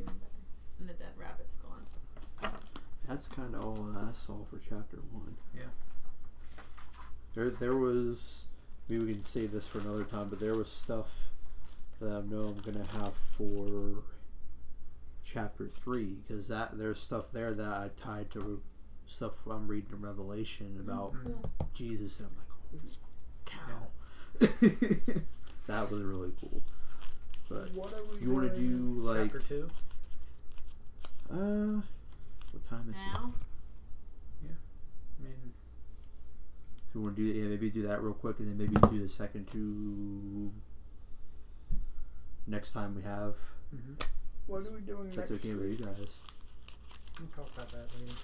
even 0.00 0.04
better. 0.04 0.42
And 0.80 0.88
the 0.88 0.92
dead 0.94 1.12
rabbit's 1.18 1.56
gone. 1.58 2.50
That's 3.08 3.28
kind 3.28 3.54
of 3.54 3.62
all 3.64 3.88
I 4.08 4.12
saw 4.12 4.44
for 4.50 4.58
chapter 4.68 4.98
one. 5.12 5.36
Yeah. 5.54 5.62
There, 7.34 7.50
there 7.50 7.76
was. 7.76 8.46
Maybe 8.88 9.04
we 9.04 9.12
can 9.14 9.22
save 9.22 9.52
this 9.52 9.66
for 9.66 9.78
another 9.78 10.04
time, 10.04 10.28
but 10.28 10.40
there 10.40 10.54
was 10.54 10.70
stuff 10.70 11.08
that 12.00 12.10
I 12.10 12.20
know 12.22 12.54
I'm 12.54 12.60
gonna 12.72 12.84
have 13.00 13.14
for 13.14 14.02
chapter 15.24 15.68
three 15.68 16.18
because 16.26 16.48
that 16.48 16.76
there's 16.78 17.00
stuff 17.00 17.32
there 17.32 17.52
that 17.54 17.66
I 17.72 17.90
tied 17.96 18.30
to 18.32 18.60
stuff 19.06 19.46
I'm 19.46 19.66
reading 19.66 19.90
in 19.92 20.00
Revelation 20.02 20.76
about 20.80 21.14
Mhm. 21.14 21.44
Jesus, 21.74 22.20
and 22.20 22.28
I'm 22.28 22.36
like, 22.36 22.48
holy 22.70 22.92
cow, 23.44 23.88
that 25.66 25.90
was 25.90 26.02
really 26.02 26.32
cool. 26.40 26.62
But 27.48 27.70
What 27.72 27.92
are 27.92 28.04
we 28.04 28.20
you 28.20 28.32
want 28.32 28.52
to 28.54 28.58
do 28.58 29.00
like, 29.00 29.30
Chapter 29.32 29.40
two. 29.40 29.70
uh, 31.30 31.80
what 32.52 32.68
time 32.70 32.88
is 32.90 33.00
it? 33.00 33.06
Now? 33.12 33.32
Yeah, 34.42 34.50
I 35.20 35.22
mean, 35.24 35.52
If 36.88 36.94
you 36.94 37.02
want 37.02 37.16
to 37.16 37.22
do, 37.26 37.38
yeah, 37.38 37.48
maybe 37.48 37.70
do 37.70 37.82
that 37.88 38.02
real 38.02 38.14
quick, 38.14 38.38
and 38.38 38.48
then 38.48 38.56
maybe 38.58 38.74
do 38.88 39.02
the 39.02 39.08
second 39.08 39.46
two 39.48 40.50
next 42.46 42.72
time 42.72 42.94
we 42.94 43.02
have. 43.02 43.36
mhm. 43.74 44.06
What 44.46 44.66
are 44.66 44.72
we 44.72 44.80
doing 44.80 45.08
If 45.08 45.16
that's 45.16 45.30
next 45.30 45.44
okay 45.44 45.54
with 45.54 45.70
you 45.70 45.84
guys. 45.86 46.18
we'll 47.18 47.28
talk 47.34 47.48
about 47.54 47.68
that 47.70 47.88
later. 48.00 48.16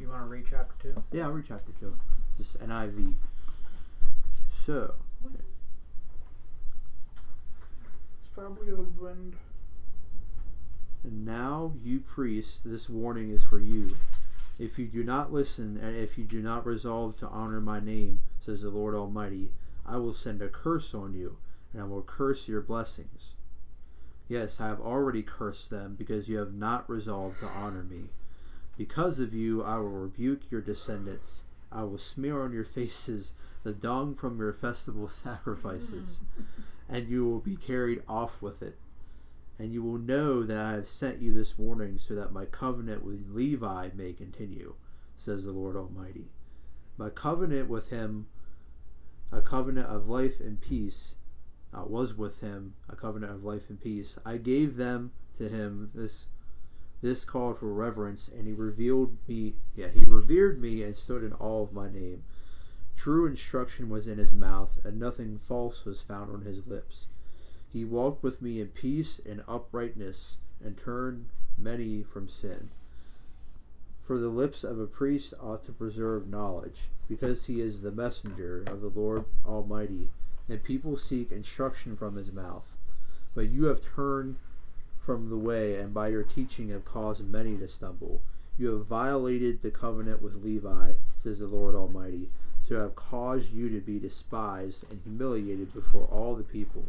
You 0.00 0.08
want 0.08 0.22
to 0.22 0.26
read 0.26 0.44
chapter 0.48 0.74
two? 0.80 1.02
Yeah, 1.12 1.24
I'll 1.26 1.32
read 1.32 1.44
chapter 1.46 1.72
two. 1.78 1.94
Just 2.38 2.58
NIV. 2.60 3.14
So, 4.50 4.94
What 5.20 5.34
is 5.34 5.40
It's 8.24 8.30
probably 8.34 8.70
the 8.70 8.82
wind. 8.82 9.36
and 11.04 11.24
now 11.24 11.72
you 11.82 12.00
priests, 12.00 12.60
this 12.64 12.88
warning 12.88 13.30
is 13.30 13.44
for 13.44 13.58
you. 13.58 13.96
If 14.58 14.78
you 14.78 14.86
do 14.86 15.02
not 15.04 15.32
listen, 15.32 15.76
and 15.76 15.96
if 15.96 16.16
you 16.16 16.24
do 16.24 16.40
not 16.40 16.64
resolve 16.64 17.16
to 17.18 17.28
honor 17.28 17.60
my 17.60 17.80
name, 17.80 18.20
says 18.38 18.62
the 18.62 18.70
Lord 18.70 18.94
Almighty, 18.94 19.50
I 19.84 19.96
will 19.96 20.12
send 20.14 20.40
a 20.42 20.48
curse 20.48 20.94
on 20.94 21.12
you, 21.14 21.36
and 21.72 21.82
I 21.82 21.84
will 21.84 22.02
curse 22.02 22.48
your 22.48 22.60
blessings. 22.60 23.34
Yes, 24.28 24.60
I 24.60 24.68
have 24.68 24.80
already 24.80 25.22
cursed 25.22 25.70
them 25.70 25.94
because 25.94 26.28
you 26.28 26.38
have 26.38 26.54
not 26.54 26.88
resolved 26.88 27.40
to 27.40 27.46
honor 27.46 27.82
me. 27.82 28.10
Because 28.76 29.20
of 29.20 29.34
you, 29.34 29.62
I 29.62 29.76
will 29.76 29.90
rebuke 29.90 30.50
your 30.50 30.60
descendants. 30.60 31.44
I 31.70 31.84
will 31.84 31.98
smear 31.98 32.42
on 32.42 32.52
your 32.52 32.64
faces 32.64 33.34
the 33.62 33.72
dung 33.72 34.14
from 34.14 34.38
your 34.38 34.52
festival 34.52 35.08
sacrifices, 35.10 36.20
and 36.88 37.08
you 37.08 37.24
will 37.24 37.40
be 37.40 37.56
carried 37.56 38.02
off 38.08 38.42
with 38.42 38.62
it. 38.62 38.78
And 39.58 39.72
you 39.72 39.82
will 39.82 39.98
know 39.98 40.42
that 40.42 40.64
I 40.64 40.72
have 40.72 40.88
sent 40.88 41.20
you 41.20 41.32
this 41.32 41.58
warning 41.58 41.98
so 41.98 42.14
that 42.14 42.32
my 42.32 42.46
covenant 42.46 43.04
with 43.04 43.30
Levi 43.30 43.90
may 43.94 44.12
continue, 44.12 44.74
says 45.16 45.44
the 45.44 45.52
Lord 45.52 45.76
Almighty. 45.76 46.30
My 46.96 47.10
covenant 47.10 47.68
with 47.68 47.90
him, 47.90 48.26
a 49.30 49.40
covenant 49.40 49.86
of 49.88 50.08
life 50.08 50.40
and 50.40 50.60
peace, 50.60 51.16
uh, 51.74 51.84
was 51.84 52.16
with 52.16 52.40
him, 52.40 52.74
a 52.88 52.96
covenant 52.96 53.32
of 53.32 53.44
life 53.44 53.68
and 53.68 53.80
peace. 53.80 54.18
I 54.24 54.36
gave 54.36 54.76
them 54.76 55.12
to 55.38 55.48
him. 55.48 55.90
This 55.94 56.26
this 57.00 57.24
called 57.24 57.58
for 57.58 57.72
reverence, 57.72 58.28
and 58.28 58.46
he 58.46 58.52
revealed 58.52 59.16
me. 59.26 59.56
Yeah, 59.74 59.88
he 59.88 60.04
revered 60.06 60.60
me 60.60 60.82
and 60.84 60.94
stood 60.94 61.24
in 61.24 61.32
awe 61.32 61.62
of 61.62 61.72
my 61.72 61.90
name. 61.90 62.22
True 62.94 63.26
instruction 63.26 63.88
was 63.88 64.06
in 64.06 64.18
his 64.18 64.34
mouth, 64.34 64.78
and 64.84 65.00
nothing 65.00 65.38
false 65.38 65.84
was 65.84 66.00
found 66.00 66.32
on 66.32 66.42
his 66.42 66.66
lips. 66.66 67.08
He 67.72 67.84
walked 67.84 68.22
with 68.22 68.40
me 68.40 68.60
in 68.60 68.68
peace 68.68 69.18
and 69.18 69.42
uprightness, 69.48 70.38
and 70.62 70.76
turned 70.76 71.26
many 71.58 72.02
from 72.02 72.28
sin. 72.28 72.70
For 74.02 74.18
the 74.18 74.28
lips 74.28 74.62
of 74.62 74.78
a 74.78 74.86
priest 74.86 75.34
ought 75.40 75.64
to 75.64 75.72
preserve 75.72 76.28
knowledge, 76.28 76.90
because 77.08 77.46
he 77.46 77.60
is 77.60 77.80
the 77.80 77.90
messenger 77.90 78.62
of 78.66 78.80
the 78.80 78.90
Lord 78.90 79.24
Almighty, 79.44 80.10
and 80.48 80.62
people 80.62 80.96
seek 80.96 81.30
instruction 81.30 81.96
from 81.96 82.16
his 82.16 82.32
mouth. 82.32 82.76
But 83.34 83.48
you 83.48 83.64
have 83.66 83.84
turned 83.94 84.36
from 84.98 85.30
the 85.30 85.36
way, 85.36 85.76
and 85.76 85.92
by 85.92 86.08
your 86.08 86.22
teaching 86.22 86.68
have 86.68 86.84
caused 86.84 87.28
many 87.28 87.56
to 87.58 87.68
stumble. 87.68 88.22
You 88.58 88.72
have 88.72 88.86
violated 88.86 89.62
the 89.62 89.70
covenant 89.70 90.22
with 90.22 90.44
Levi, 90.44 90.92
says 91.16 91.38
the 91.38 91.46
Lord 91.46 91.74
Almighty, 91.74 92.30
to 92.66 92.74
have 92.74 92.94
caused 92.94 93.52
you 93.52 93.68
to 93.70 93.80
be 93.80 93.98
despised 93.98 94.90
and 94.90 95.00
humiliated 95.02 95.72
before 95.72 96.06
all 96.06 96.34
the 96.34 96.44
people 96.44 96.84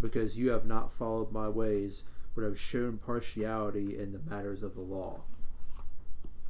because 0.00 0.38
you 0.38 0.50
have 0.50 0.64
not 0.64 0.92
followed 0.92 1.32
my 1.32 1.48
ways, 1.48 2.04
but 2.34 2.44
have 2.44 2.58
shown 2.58 2.98
partiality 2.98 3.98
in 3.98 4.12
the 4.12 4.20
matters 4.30 4.62
of 4.62 4.74
the 4.74 4.80
law. 4.80 5.20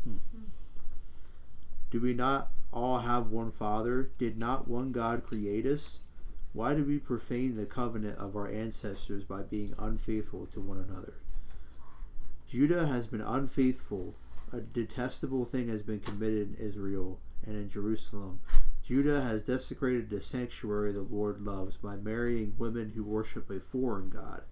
Hmm. 0.05 0.17
Do 1.91 2.01
we 2.01 2.13
not 2.13 2.51
all 2.73 2.99
have 2.99 3.29
one 3.29 3.51
Father? 3.51 4.11
Did 4.19 4.39
not 4.39 4.69
one 4.69 4.93
God 4.93 5.25
create 5.25 5.65
us? 5.65 6.01
Why 6.59 6.75
do 6.75 6.83
we 6.83 6.99
profane 6.99 7.55
the 7.55 7.67
covenant 7.67 8.19
of 8.19 8.35
our 8.35 8.49
ancestors 8.49 9.23
by 9.23 9.43
being 9.43 9.77
unfaithful 9.79 10.47
to 10.47 10.61
one 10.61 10.79
another? 10.79 11.15
Judah 12.49 12.89
has 12.89 13.07
been 13.07 13.21
unfaithful. 13.21 14.17
A 14.51 14.61
detestable 14.61 15.45
thing 15.45 15.69
has 15.69 15.85
been 15.85 16.01
committed 16.01 16.59
in 16.59 16.67
Israel 16.67 17.21
and 17.47 17.55
in 17.55 17.69
Jerusalem. 17.69 18.41
Judah 18.83 19.21
has 19.21 19.45
desecrated 19.45 20.11
the 20.11 20.21
sanctuary 20.21 20.91
the 20.91 21.03
Lord 21.03 21.43
loves 21.43 21.77
by 21.77 21.95
marrying 21.95 22.57
women 22.59 22.91
who 22.91 23.05
worship 23.05 23.49
a 23.51 23.61
foreign 23.61 24.11
god. 24.11 24.43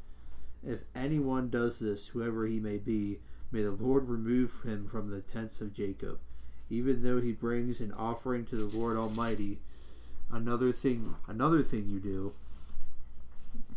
If 0.62 0.85
anyone 0.95 1.51
does 1.51 1.81
this, 1.81 2.07
whoever 2.07 2.47
he 2.47 2.61
may 2.61 2.79
be, 2.79 3.19
may 3.51 3.62
the 3.62 3.73
Lord 3.73 4.09
remove 4.09 4.62
him 4.62 4.87
from 4.87 5.11
the 5.11 5.23
tents 5.23 5.61
of 5.61 5.73
Jacob. 5.73 6.21
Even 6.71 7.03
though 7.03 7.21
he 7.21 7.33
brings 7.33 7.81
an 7.81 7.90
offering 7.90 8.45
to 8.45 8.55
the 8.55 8.79
Lord 8.79 8.97
Almighty, 8.97 9.59
another 10.30 10.72
thing 10.72 11.14
another 11.26 11.62
thing 11.62 11.88
you 11.88 12.00
do, 12.00 12.34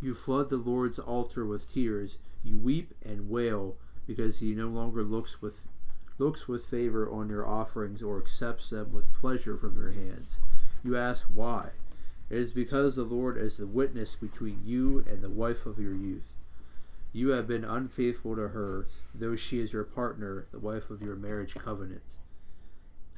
you 0.00 0.14
flood 0.14 0.50
the 0.50 0.56
Lord's 0.56 0.98
altar 0.98 1.44
with 1.44 1.72
tears, 1.72 2.18
you 2.42 2.58
weep 2.58 2.94
and 3.04 3.28
wail 3.28 3.76
because 4.06 4.40
he 4.40 4.54
no 4.54 4.68
longer 4.68 5.02
looks 5.02 5.40
with 5.42 5.66
looks 6.18 6.46
with 6.46 6.66
favor 6.66 7.10
on 7.10 7.28
your 7.28 7.46
offerings 7.46 8.02
or 8.02 8.18
accepts 8.18 8.70
them 8.70 8.92
with 8.92 9.12
pleasure 9.14 9.56
from 9.56 9.76
your 9.76 9.92
hands. 9.92 10.38
You 10.82 10.96
ask 10.96 11.26
why? 11.32 11.70
It 12.28 12.36
is 12.36 12.52
because 12.52 12.96
the 12.96 13.04
Lord 13.04 13.36
is 13.36 13.56
the 13.56 13.66
witness 13.66 14.16
between 14.16 14.60
you 14.64 15.04
and 15.08 15.22
the 15.22 15.30
wife 15.30 15.66
of 15.66 15.78
your 15.78 15.94
youth. 15.94 16.34
You 17.12 17.30
have 17.30 17.48
been 17.48 17.64
unfaithful 17.64 18.36
to 18.36 18.48
her, 18.48 18.86
though 19.14 19.34
she 19.34 19.58
is 19.58 19.72
your 19.72 19.84
partner, 19.84 20.46
the 20.52 20.60
wife 20.60 20.90
of 20.90 21.02
your 21.02 21.16
marriage 21.16 21.54
covenant. 21.54 22.16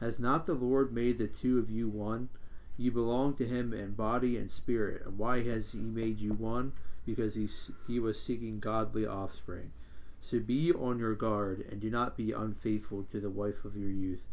Has 0.00 0.18
not 0.18 0.46
the 0.46 0.54
Lord 0.54 0.92
made 0.92 1.18
the 1.18 1.28
two 1.28 1.58
of 1.58 1.70
you 1.70 1.88
one? 1.88 2.28
You 2.76 2.90
belong 2.90 3.34
to 3.34 3.46
him 3.46 3.72
in 3.72 3.92
body 3.92 4.36
and 4.36 4.50
spirit. 4.50 5.04
And 5.04 5.18
why 5.18 5.42
has 5.44 5.72
he 5.72 5.78
made 5.78 6.20
you 6.20 6.32
one? 6.32 6.72
Because 7.04 7.34
he, 7.34 7.48
he 7.86 8.00
was 8.00 8.20
seeking 8.20 8.60
godly 8.60 9.06
offspring. 9.06 9.72
So 10.20 10.38
be 10.38 10.72
on 10.72 10.98
your 10.98 11.14
guard, 11.14 11.66
and 11.70 11.80
do 11.80 11.90
not 11.90 12.16
be 12.16 12.32
unfaithful 12.32 13.04
to 13.10 13.20
the 13.20 13.28
wife 13.28 13.64
of 13.64 13.76
your 13.76 13.90
youth. 13.90 14.26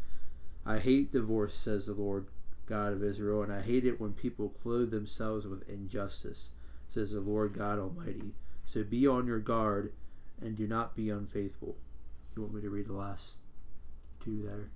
I 0.64 0.78
hate 0.78 1.12
divorce, 1.12 1.54
says 1.54 1.86
the 1.86 1.94
Lord 1.94 2.26
God 2.66 2.92
of 2.92 3.02
Israel, 3.02 3.42
and 3.42 3.52
I 3.52 3.60
hate 3.60 3.84
it 3.84 4.00
when 4.00 4.12
people 4.12 4.54
clothe 4.62 4.92
themselves 4.92 5.46
with 5.46 5.68
injustice, 5.68 6.52
says 6.88 7.12
the 7.12 7.20
Lord 7.20 7.54
God 7.54 7.78
Almighty. 7.78 8.34
So 8.64 8.84
be 8.84 9.06
on 9.06 9.26
your 9.26 9.40
guard, 9.40 9.92
and 10.40 10.56
do 10.56 10.68
not 10.68 10.94
be 10.94 11.10
unfaithful. 11.10 11.76
You 12.36 12.42
want 12.42 12.54
me 12.54 12.60
to 12.62 12.70
read 12.70 12.86
the 12.86 12.92
last 12.92 13.40
two 14.20 14.42
there? 14.42 14.70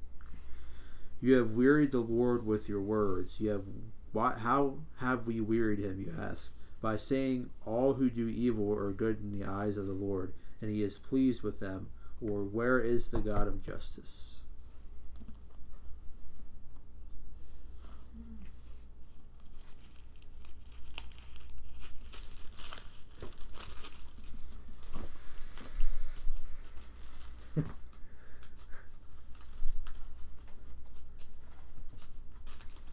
You 1.24 1.36
have 1.36 1.56
wearied 1.56 1.90
the 1.90 2.00
Lord 2.00 2.44
with 2.44 2.68
your 2.68 2.82
words. 2.82 3.40
You 3.40 3.48
have 3.48 3.64
why, 4.12 4.34
how 4.34 4.80
have 4.96 5.26
we 5.26 5.40
wearied 5.40 5.78
him, 5.78 5.98
you 5.98 6.12
ask? 6.20 6.52
By 6.82 6.98
saying 6.98 7.48
all 7.64 7.94
who 7.94 8.10
do 8.10 8.28
evil 8.28 8.76
are 8.76 8.92
good 8.92 9.22
in 9.22 9.32
the 9.32 9.46
eyes 9.46 9.78
of 9.78 9.86
the 9.86 9.94
Lord 9.94 10.34
and 10.60 10.70
he 10.70 10.82
is 10.82 10.98
pleased 10.98 11.42
with 11.42 11.60
them, 11.60 11.88
or 12.20 12.44
where 12.44 12.78
is 12.78 13.08
the 13.08 13.22
God 13.22 13.48
of 13.48 13.62
justice? 13.62 14.42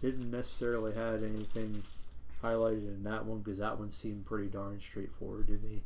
Didn't 0.02 0.32
necessarily 0.32 0.94
have 0.94 1.24
anything 1.24 1.84
highlighted 2.44 2.88
in 2.88 3.04
that 3.04 3.26
one 3.26 3.40
because 3.40 3.60
that 3.60 3.78
one 3.78 3.92
seemed 3.92 4.26
pretty 4.26 4.48
darn 4.48 4.80
straightforward 4.80 5.48
to 5.48 5.60
me. 5.60 5.84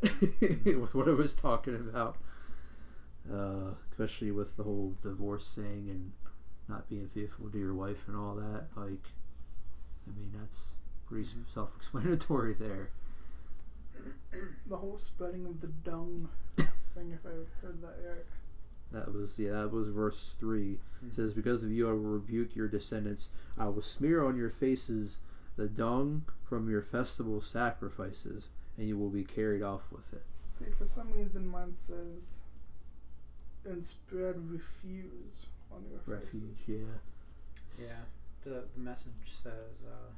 with 0.00 0.94
what 0.94 1.08
I 1.08 1.12
was 1.12 1.34
talking 1.34 1.74
about, 1.74 2.16
uh, 3.32 3.72
especially 3.90 4.30
with 4.30 4.56
the 4.56 4.62
whole 4.62 4.94
divorce 5.02 5.56
thing 5.56 5.88
and 5.90 6.12
not 6.68 6.88
being 6.88 7.08
faithful 7.08 7.50
to 7.50 7.58
your 7.58 7.74
wife 7.74 8.06
and 8.06 8.16
all 8.16 8.34
that. 8.36 8.66
Like, 8.76 9.08
I 10.06 10.16
mean, 10.16 10.32
that's 10.34 10.76
pretty 11.08 11.26
self-explanatory 11.52 12.54
there. 12.54 12.90
The 14.68 14.76
whole 14.76 14.98
spreading 14.98 15.46
of 15.46 15.60
the 15.60 15.66
dung 15.66 16.28
thing, 16.56 17.12
if 17.12 17.26
I 17.26 17.30
heard 17.60 17.82
that 17.82 17.96
right. 18.06 18.24
That 18.92 19.12
was 19.12 19.38
yeah, 19.38 19.50
that 19.62 19.72
was 19.72 19.88
verse 19.88 20.34
three. 20.38 20.78
It 21.06 21.14
says, 21.14 21.34
"Because 21.34 21.62
of 21.62 21.70
you, 21.70 21.88
I 21.88 21.92
will 21.92 21.98
rebuke 21.98 22.56
your 22.56 22.68
descendants. 22.68 23.32
I 23.58 23.66
will 23.68 23.82
smear 23.82 24.24
on 24.24 24.36
your 24.36 24.50
faces 24.50 25.18
the 25.56 25.68
dung 25.68 26.24
from 26.44 26.68
your 26.70 26.82
festival 26.82 27.40
sacrifices." 27.40 28.48
and 28.78 28.86
you 28.86 28.96
will 28.96 29.10
be 29.10 29.24
carried 29.24 29.60
off 29.60 29.90
with 29.90 30.12
it. 30.12 30.22
See, 30.50 30.66
for 30.78 30.86
some 30.86 31.12
reason, 31.12 31.48
mine 31.48 31.74
says, 31.74 32.36
and 33.64 33.84
spread 33.84 34.36
refuse 34.48 35.46
on 35.72 35.84
your 35.90 35.98
Refuge, 36.06 36.30
faces. 36.42 36.64
yeah. 36.68 36.76
Yeah. 37.84 37.98
The, 38.44 38.62
the 38.76 38.80
message 38.80 39.10
says, 39.42 39.82
uh, 39.84 40.12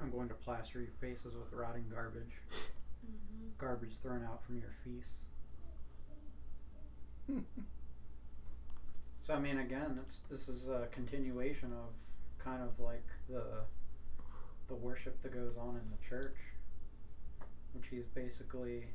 I'm 0.00 0.10
going 0.12 0.28
to 0.28 0.34
plaster 0.34 0.78
your 0.80 0.92
faces 1.00 1.34
with 1.34 1.52
rotting 1.52 1.86
garbage, 1.92 2.32
Mm-hmm. 3.04 3.48
garbage 3.58 3.92
thrown 4.02 4.24
out 4.24 4.44
from 4.44 4.58
your 4.58 4.72
feasts. 4.84 5.24
So 9.22 9.34
I 9.34 9.38
mean, 9.38 9.58
again, 9.58 9.98
it's 10.02 10.20
this 10.30 10.48
is 10.48 10.68
a 10.68 10.88
continuation 10.90 11.72
of 11.72 11.92
kind 12.44 12.62
of 12.62 12.80
like 12.84 13.06
the 13.28 13.42
the 14.66 14.74
worship 14.74 15.20
that 15.22 15.32
goes 15.32 15.56
on 15.56 15.76
in 15.76 15.82
the 15.90 16.08
church, 16.08 16.36
which 17.74 17.84
he's 17.90 18.06
basically 18.08 18.86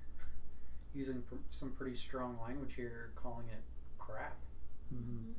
using 0.93 1.21
pr- 1.21 1.35
some 1.51 1.71
pretty 1.71 1.95
strong 1.95 2.37
language 2.43 2.73
here, 2.75 3.11
calling 3.15 3.45
it 3.47 3.61
crap. 3.97 4.35
Mm-hmm. 4.93 5.31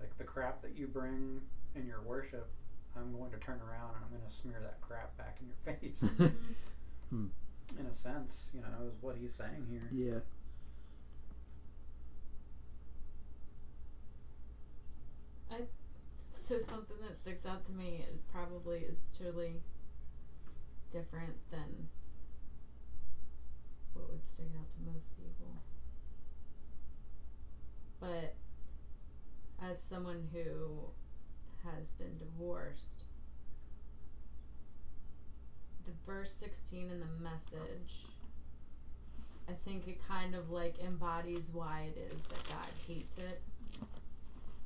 Like 0.00 0.16
the 0.16 0.24
crap 0.24 0.62
that 0.62 0.74
you 0.74 0.86
bring 0.86 1.40
in 1.74 1.86
your 1.86 2.00
worship, 2.00 2.48
I'm 2.96 3.12
going 3.14 3.30
to 3.32 3.38
turn 3.38 3.60
around 3.60 3.94
and 3.96 4.04
I'm 4.04 4.10
going 4.18 4.30
to 4.30 4.34
smear 4.36 4.60
that 4.62 4.80
crap 4.80 5.18
back 5.18 5.38
in 5.40 5.48
your 5.48 6.30
face. 6.30 6.72
In 7.78 7.86
a 7.86 7.94
sense, 7.94 8.36
you 8.54 8.60
know, 8.60 8.86
is 8.86 8.94
what 9.00 9.16
he's 9.20 9.34
saying 9.34 9.66
here. 9.68 9.88
yeah. 9.92 10.18
So 16.48 16.58
something 16.58 16.96
that 17.06 17.14
sticks 17.14 17.44
out 17.44 17.62
to 17.64 17.72
me 17.72 18.06
it 18.08 18.20
probably 18.32 18.78
is 18.78 19.00
totally 19.18 19.60
different 20.90 21.34
than 21.50 21.88
what 23.92 24.08
would 24.10 24.24
stick 24.26 24.46
out 24.58 24.70
to 24.70 24.76
most 24.90 25.14
people. 25.18 25.60
But 28.00 28.34
as 29.62 29.78
someone 29.78 30.28
who 30.32 30.88
has 31.68 31.92
been 31.92 32.16
divorced, 32.16 33.04
the 35.88 36.12
verse 36.12 36.32
16 36.34 36.90
in 36.90 37.00
the 37.00 37.06
message, 37.22 38.04
I 39.48 39.52
think 39.64 39.88
it 39.88 40.06
kind 40.06 40.34
of 40.34 40.50
like 40.50 40.74
embodies 40.84 41.48
why 41.52 41.88
it 41.94 42.12
is 42.12 42.22
that 42.24 42.48
God 42.50 42.68
hates 42.86 43.16
it. 43.16 43.40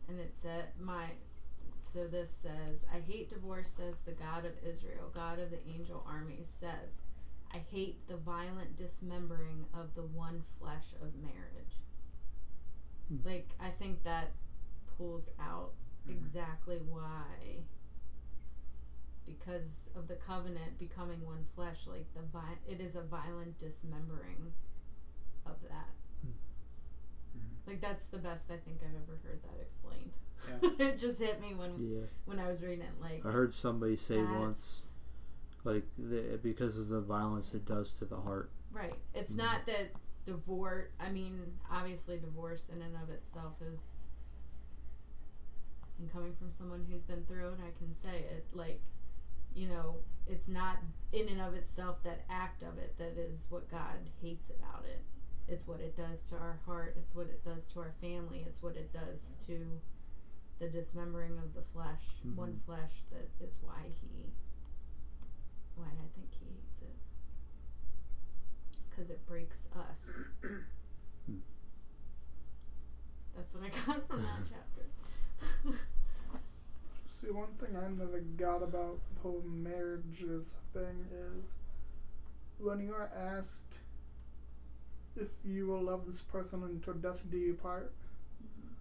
And 0.09 0.19
it 0.19 0.33
said, 0.35 0.65
my, 0.81 1.05
so 1.81 2.07
this 2.09 2.31
says, 2.31 2.85
I 2.93 2.99
hate 2.99 3.31
divorce, 3.31 3.71
says 3.71 4.01
the 4.01 4.13
God 4.13 4.45
of 4.45 4.53
Israel, 4.69 5.11
God 5.15 5.39
of 5.39 5.51
the 5.51 5.61
angel 5.73 6.05
armies, 6.09 6.53
says, 6.61 7.03
I 7.55 7.59
hate 7.71 8.09
the 8.09 8.17
violent 8.17 8.77
dismembering 8.77 9.67
of 9.75 9.95
the 9.95 10.03
one 10.03 10.43
flesh 10.59 10.87
of 11.01 11.09
marriage. 11.23 11.77
Hmm. 13.09 13.29
Like, 13.29 13.51
I 13.61 13.69
think 13.69 14.03
that 14.03 14.33
pulls 14.97 15.29
out 15.39 15.73
Mhm. 16.09 16.13
exactly 16.17 16.79
why. 16.79 17.52
Because 19.45 19.83
of 19.97 20.07
the 20.09 20.15
covenant 20.15 20.79
becoming 20.79 21.25
one 21.25 21.45
flesh, 21.57 21.87
like 21.89 22.07
the 22.15 22.23
vi- 22.33 22.59
it 22.69 22.81
is 22.81 22.95
a 22.95 23.03
violent 23.03 23.59
dismembering 23.59 24.53
of 25.47 25.57
that. 25.69 25.89
Mhm. 26.25 27.67
Like 27.67 27.81
that's 27.81 28.07
the 28.07 28.19
best 28.19 28.51
I 28.51 28.57
think 28.59 28.79
I've 28.83 28.95
ever 29.03 29.19
heard 29.25 29.41
that 29.43 29.61
explained. 29.61 30.13
Yeah. 30.79 30.87
it 30.93 30.99
just 30.99 31.19
hit 31.19 31.41
me 31.41 31.55
when 31.55 31.77
Yeah. 31.81 32.07
when 32.25 32.39
I 32.39 32.49
was 32.49 32.63
reading 32.63 32.83
it. 32.85 33.01
Like 33.01 33.27
I 33.27 33.33
heard 33.33 33.53
somebody 33.55 33.97
say 33.97 34.23
once, 34.23 34.85
like, 35.65 35.85
the, 35.99 36.39
because 36.43 36.79
of 36.79 36.89
the 36.89 37.01
violence 37.01 37.53
it 37.55 37.65
does 37.65 37.95
to 37.99 38.05
the 38.05 38.17
heart. 38.21 38.51
right, 38.73 38.95
it's 39.15 39.33
Mhm. 39.33 39.39
not 39.39 39.67
that 39.67 39.93
divorce. 40.25 40.87
I 41.01 41.11
mean, 41.11 41.59
obviously, 41.71 42.19
divorce 42.19 42.69
in 42.69 42.81
and 42.81 42.95
of 42.97 43.11
itself 43.11 43.61
is. 43.61 43.81
And 45.99 46.11
coming 46.13 46.35
from 46.35 46.51
someone 46.51 46.87
who's 46.91 47.03
been 47.05 47.25
through 47.27 47.49
it, 47.55 47.61
I 47.61 47.71
can 47.79 47.93
say 47.93 48.21
it. 48.21 48.47
Like, 48.55 48.81
you 49.55 49.69
know, 49.69 49.97
it's 50.27 50.49
not 50.49 50.77
in 51.13 51.29
and 51.29 51.41
of 51.41 51.55
itself 51.55 52.03
that 52.05 52.25
act 52.31 52.63
of 52.63 52.79
it 52.79 52.97
that 52.99 53.17
is 53.19 53.47
what 53.51 53.71
God 53.71 54.09
hates 54.21 54.51
about 54.51 54.85
it. 54.85 55.03
It's 55.49 55.67
what 55.67 55.81
it 55.81 55.97
does 55.97 56.23
to 56.31 56.37
our 56.37 56.59
heart. 56.65 56.95
It's 56.99 57.15
what 57.15 57.27
it 57.27 57.45
does 57.45 57.73
to 57.73 57.81
our 57.81 57.93
family. 58.01 58.45
It's 58.47 58.63
what 58.63 58.77
it 58.77 58.93
does 58.93 59.37
to 59.47 59.81
the 60.59 60.69
dismembering 60.69 61.39
of 61.39 61.55
the 61.55 61.63
flesh, 61.73 62.05
one 62.37 62.53
Mhm. 62.53 62.65
flesh. 62.67 63.05
That 63.11 63.29
is 63.45 63.59
why 63.63 63.83
he, 64.01 64.33
why 65.75 65.87
I 65.87 66.07
think 66.15 66.31
he 66.33 66.47
hates 66.47 66.83
it, 66.83 66.97
because 68.89 69.11
it 69.11 69.27
breaks 69.27 69.69
us. 69.91 70.13
That's 73.37 73.55
what 73.55 73.65
I 73.65 73.69
got 73.71 74.07
from 74.09 74.23
that 74.23 74.43
chapter. 74.51 75.79
See, 77.23 77.31
one 77.31 77.53
thing 77.61 77.77
I 77.77 77.89
never 77.89 78.19
got 78.37 78.63
about 78.63 78.99
the 79.15 79.21
whole 79.21 79.43
marriages 79.47 80.57
thing 80.73 81.07
is 81.13 81.55
when 82.59 82.81
you 82.81 82.93
are 82.95 83.11
asked 83.17 83.79
if 85.15 85.29
you 85.45 85.67
will 85.67 85.83
love 85.83 86.07
this 86.07 86.21
person 86.21 86.63
until 86.65 86.95
death 86.95 87.23
do 87.31 87.37
you 87.37 87.55
part, 87.55 87.93
mm-hmm. 88.43 88.73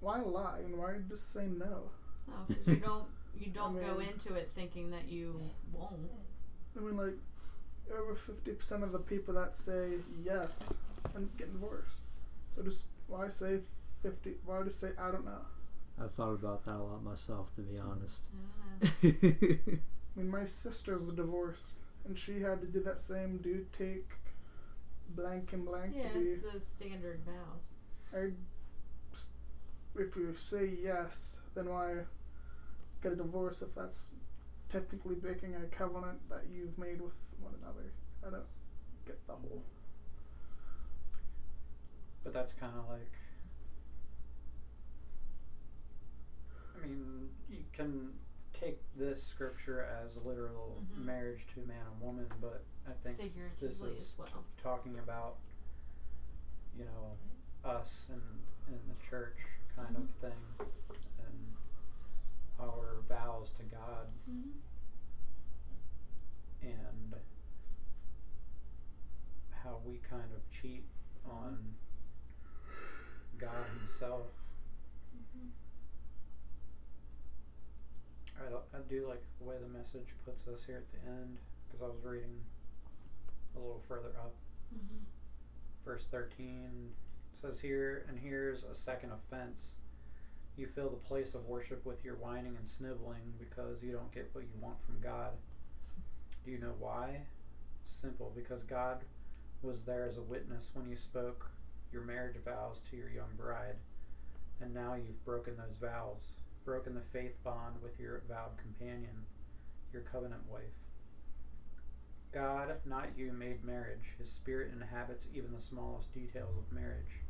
why 0.00 0.20
lie 0.20 0.58
and 0.64 0.76
why 0.76 0.96
just 1.08 1.32
say 1.32 1.46
no? 1.46 1.90
Oh, 2.30 2.44
'cause 2.48 2.66
you 2.66 2.76
don't 2.76 3.06
you 3.38 3.46
don't 3.54 3.74
go 3.80 3.98
mean- 3.98 4.10
into 4.10 4.34
it 4.34 4.50
thinking 4.54 4.90
that 4.90 5.08
you 5.08 5.40
won't. 5.72 6.10
I 6.76 6.80
mean, 6.80 6.96
like, 6.96 7.14
over 7.96 8.16
50% 8.16 8.82
of 8.82 8.90
the 8.90 8.98
people 8.98 9.34
that 9.34 9.54
say 9.54 9.92
yes 10.24 10.78
and 11.14 11.28
get 11.36 11.52
divorced. 11.52 12.00
So 12.50 12.62
just 12.62 12.86
why 13.06 13.28
say 13.28 13.60
50? 14.02 14.34
Why 14.44 14.62
just 14.64 14.80
say 14.80 14.90
I 14.98 15.10
don't 15.12 15.24
know? 15.24 15.42
I've 16.02 16.12
thought 16.12 16.32
about 16.32 16.64
that 16.64 16.76
a 16.76 16.82
lot 16.82 17.04
myself, 17.04 17.54
to 17.56 17.62
be 17.62 17.78
honest. 17.78 18.30
I. 18.82 18.86
I 20.16 20.20
mean, 20.20 20.30
my 20.30 20.44
sister's 20.44 21.08
divorced, 21.08 21.74
and 22.04 22.18
she 22.18 22.40
had 22.40 22.60
to 22.60 22.66
do 22.66 22.80
that 22.80 22.98
same 22.98 23.38
do 23.38 23.64
take 23.76 24.08
blank 25.10 25.52
and 25.52 25.64
blank 25.64 25.94
Yeah, 25.96 26.06
it's 26.14 26.52
the 26.52 26.60
standard 26.60 27.20
vows. 27.24 27.72
I, 28.14 28.30
if 29.96 30.16
you 30.16 30.34
say 30.34 30.70
yes, 30.82 31.38
then 31.54 31.68
why 31.68 31.94
get 33.02 33.12
a 33.12 33.16
divorce 33.16 33.62
if 33.62 33.74
that's 33.74 34.10
technically 34.70 35.14
breaking 35.14 35.54
a 35.54 35.66
covenant 35.66 36.18
that 36.30 36.42
you've 36.52 36.76
made 36.78 37.00
with 37.00 37.14
one 37.40 37.54
another? 37.62 37.92
I 38.26 38.30
don't 38.30 38.42
get 39.06 39.24
the 39.26 39.34
whole. 39.34 39.62
But 42.22 42.32
that's 42.32 42.52
kind 42.54 42.72
of 42.76 42.88
like. 42.88 43.12
Mean, 46.84 47.30
you 47.50 47.64
can 47.72 48.12
take 48.52 48.78
this 48.96 49.22
scripture 49.22 49.82
as 49.82 50.16
literal 50.24 50.82
Mhm. 50.92 51.04
marriage 51.04 51.46
to 51.54 51.60
man 51.60 51.86
and 51.86 52.00
woman, 52.00 52.30
but 52.40 52.64
I 52.86 52.92
think 52.92 53.18
this 53.58 53.80
is 53.80 54.16
well. 54.18 54.44
talking 54.62 54.98
about, 54.98 55.36
you 56.76 56.84
know, 56.84 57.16
us 57.64 58.08
and 58.10 58.22
in 58.68 58.88
the 58.88 58.94
church 59.04 59.36
kind 59.74 59.96
Mhm. 59.96 60.02
of 60.04 60.10
thing, 60.16 60.68
and 61.18 61.56
our 62.60 63.00
vows 63.08 63.52
to 63.54 63.64
God 63.64 64.08
Mm-hmm. 64.28 64.58
and 66.62 67.14
how 69.50 69.78
we 69.78 69.98
kind 69.98 70.32
of 70.32 70.48
cheat 70.50 70.84
on 71.24 71.74
God 73.38 73.66
Himself. 73.80 74.30
Mm-hmm. 75.16 75.48
I, 78.38 78.76
I 78.76 78.80
do 78.88 79.06
like 79.08 79.22
the 79.38 79.44
way 79.44 79.56
the 79.60 79.78
message 79.78 80.08
puts 80.24 80.46
us 80.48 80.66
here 80.66 80.82
at 80.82 80.90
the 80.92 81.08
end 81.08 81.38
because 81.66 81.82
I 81.82 81.88
was 81.88 82.04
reading 82.04 82.40
a 83.56 83.58
little 83.58 83.82
further 83.88 84.10
up. 84.18 84.34
Mm-hmm. 84.74 85.04
Verse 85.84 86.06
13 86.10 86.90
says 87.40 87.60
here, 87.60 88.06
and 88.08 88.18
here's 88.18 88.64
a 88.64 88.76
second 88.76 89.12
offense. 89.12 89.76
You 90.56 90.66
fill 90.66 90.88
the 90.88 90.96
place 90.96 91.34
of 91.34 91.46
worship 91.46 91.84
with 91.84 92.04
your 92.04 92.14
whining 92.14 92.56
and 92.56 92.68
sniveling 92.68 93.34
because 93.38 93.82
you 93.82 93.92
don't 93.92 94.12
get 94.12 94.30
what 94.32 94.44
you 94.44 94.60
want 94.60 94.76
from 94.86 95.00
God. 95.00 95.32
Do 96.44 96.50
you 96.50 96.58
know 96.58 96.74
why? 96.78 97.22
Simple, 97.84 98.32
because 98.34 98.62
God 98.64 98.98
was 99.62 99.84
there 99.84 100.06
as 100.08 100.16
a 100.16 100.22
witness 100.22 100.70
when 100.74 100.88
you 100.88 100.96
spoke 100.96 101.50
your 101.92 102.02
marriage 102.02 102.36
vows 102.44 102.80
to 102.90 102.96
your 102.96 103.08
young 103.08 103.30
bride, 103.36 103.76
and 104.60 104.74
now 104.74 104.94
you've 104.94 105.24
broken 105.24 105.56
those 105.56 105.76
vows, 105.80 106.34
broken 106.64 106.94
the 106.94 107.02
faith 107.12 107.34
bond 107.44 107.76
with 107.82 107.98
your 108.00 108.22
vowed 108.28 108.56
companion, 108.60 109.26
your 109.92 110.02
covenant 110.02 110.42
wife. 110.50 110.62
God, 112.32 112.76
not 112.84 113.10
you, 113.16 113.32
made 113.32 113.64
marriage. 113.64 114.14
His 114.18 114.30
spirit 114.30 114.72
inhabits 114.74 115.28
even 115.34 115.52
the 115.54 115.62
smallest 115.62 116.12
details 116.12 116.56
of 116.56 116.72
marriage. 116.74 117.20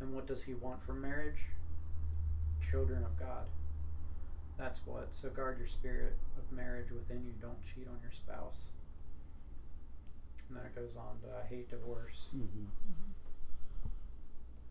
And 0.00 0.14
what 0.14 0.26
does 0.26 0.44
he 0.44 0.54
want 0.54 0.84
from 0.84 1.00
marriage? 1.00 1.46
Children 2.70 3.02
of 3.04 3.18
God. 3.18 3.46
That's 4.56 4.80
what. 4.86 5.08
So 5.12 5.30
guard 5.30 5.58
your 5.58 5.66
spirit 5.66 6.16
of 6.38 6.56
marriage 6.56 6.90
within 6.92 7.24
you. 7.24 7.32
Don't 7.40 7.64
cheat 7.64 7.88
on 7.88 7.98
your 8.02 8.12
spouse. 8.12 8.66
And 10.48 10.58
then 10.58 10.66
it 10.66 10.74
goes 10.74 10.96
on 10.96 11.18
to 11.22 11.36
I 11.36 11.46
hate 11.48 11.70
divorce. 11.70 12.26
hmm 12.30 12.66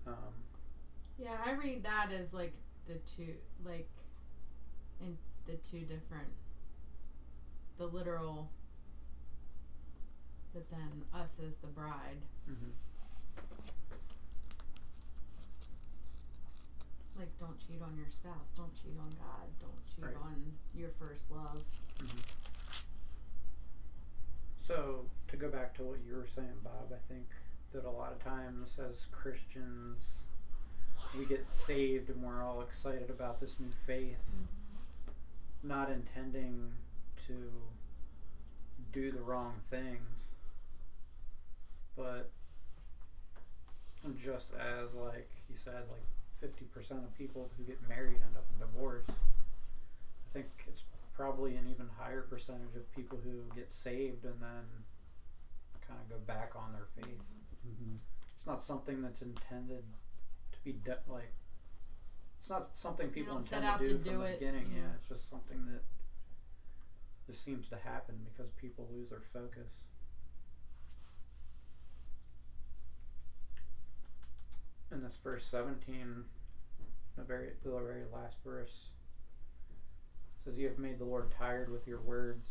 Um, 0.07 0.33
Yeah, 1.17 1.37
I 1.45 1.51
read 1.51 1.83
that 1.83 2.11
as 2.17 2.33
like 2.33 2.53
the 2.89 2.95
two, 3.05 3.35
like, 3.63 3.87
in 4.99 5.15
the 5.45 5.53
two 5.57 5.81
different, 5.81 6.27
the 7.77 7.85
literal, 7.85 8.49
but 10.53 10.67
then 10.71 11.03
us 11.13 11.39
as 11.45 11.55
the 11.57 11.67
bride. 11.67 12.17
mhm. 12.49 12.71
Like, 17.17 17.37
don't 17.37 17.59
cheat 17.59 17.81
on 17.81 17.95
your 17.97 18.09
spouse. 18.09 18.51
Don't 18.55 18.73
cheat 18.73 18.97
on 18.99 19.09
God. 19.11 19.47
Don't 19.59 19.85
cheat 19.85 20.05
Right. 20.05 20.15
on 20.15 20.57
your 20.73 20.89
first 20.91 21.29
love. 21.29 21.63
Mhm. 21.97 22.23
So, 24.61 25.05
to 25.27 25.37
go 25.37 25.49
back 25.49 25.75
to 25.75 25.83
what 25.83 25.99
you 26.01 26.15
were 26.15 26.27
saying, 26.27 26.59
Bob, 26.63 26.91
I 26.93 26.99
think 27.07 27.27
that 27.71 27.83
a 27.85 27.89
lot 27.91 28.13
of 28.13 28.23
times 28.23 28.79
as 28.79 29.05
Christians, 29.11 30.18
we 31.17 31.25
get 31.25 31.45
saved 31.49 32.09
and 32.09 32.21
we're 32.21 32.43
all 32.43 32.61
excited 32.61 33.09
about 33.09 33.39
this 33.39 33.55
new 33.59 33.71
faith, 33.87 34.17
not 35.63 35.89
intending 35.89 36.71
to 37.27 37.51
do 38.93 39.11
the 39.11 39.19
wrong 39.19 39.53
things. 39.69 40.29
But 41.97 42.29
just 44.23 44.53
as, 44.53 44.93
like 44.93 45.29
you 45.49 45.55
said, 45.61 45.83
like 45.91 46.51
50% 46.51 46.91
of 46.91 47.17
people 47.17 47.49
who 47.57 47.63
get 47.63 47.77
married 47.89 48.17
end 48.25 48.37
up 48.37 48.45
in 48.53 48.59
divorce, 48.59 49.07
I 49.09 50.33
think 50.33 50.47
it's 50.67 50.83
probably 51.15 51.55
an 51.55 51.67
even 51.69 51.89
higher 51.97 52.21
percentage 52.21 52.75
of 52.75 52.95
people 52.95 53.19
who 53.23 53.43
get 53.55 53.73
saved 53.73 54.23
and 54.23 54.35
then 54.41 54.63
kind 55.85 55.99
of 55.99 56.09
go 56.09 56.17
back 56.25 56.51
on 56.55 56.71
their 56.71 56.87
faith. 56.95 57.19
hmm 57.63 57.95
It's 58.37 58.45
not 58.47 58.63
something 58.63 59.01
that's 59.01 59.21
intended 59.21 59.83
to 60.63 60.71
be 60.71 60.73
de- 60.83 60.97
like. 61.11 61.33
It's 62.39 62.49
not 62.49 62.77
something 62.77 63.09
people 63.09 63.33
don't 63.33 63.43
set 63.43 63.57
intend 63.63 63.73
out 63.73 63.79
to 63.83 63.85
to 63.85 63.93
do 63.97 64.11
from 64.11 64.19
the 64.19 64.25
it, 64.27 64.39
beginning. 64.39 64.71
yeah. 64.73 64.81
Yeah, 64.81 64.87
it's 64.97 65.09
just 65.09 65.29
something 65.29 65.65
that 65.65 65.81
just 67.27 67.43
seems 67.43 67.67
to 67.69 67.75
happen 67.77 68.15
because 68.31 68.51
people 68.53 68.87
lose 68.91 69.09
their 69.09 69.21
focus. 69.33 69.69
In 74.91 75.03
this 75.03 75.17
verse 75.23 75.45
seventeen, 75.45 76.23
the 77.15 77.23
very 77.23 77.49
the 77.63 77.71
very 77.71 78.05
last 78.11 78.37
verse 78.43 78.89
says, 80.43 80.57
"You 80.57 80.67
have 80.69 80.79
made 80.79 80.97
the 80.97 81.05
Lord 81.05 81.31
tired 81.37 81.69
with 81.69 81.85
your 81.87 81.99
words." 82.01 82.47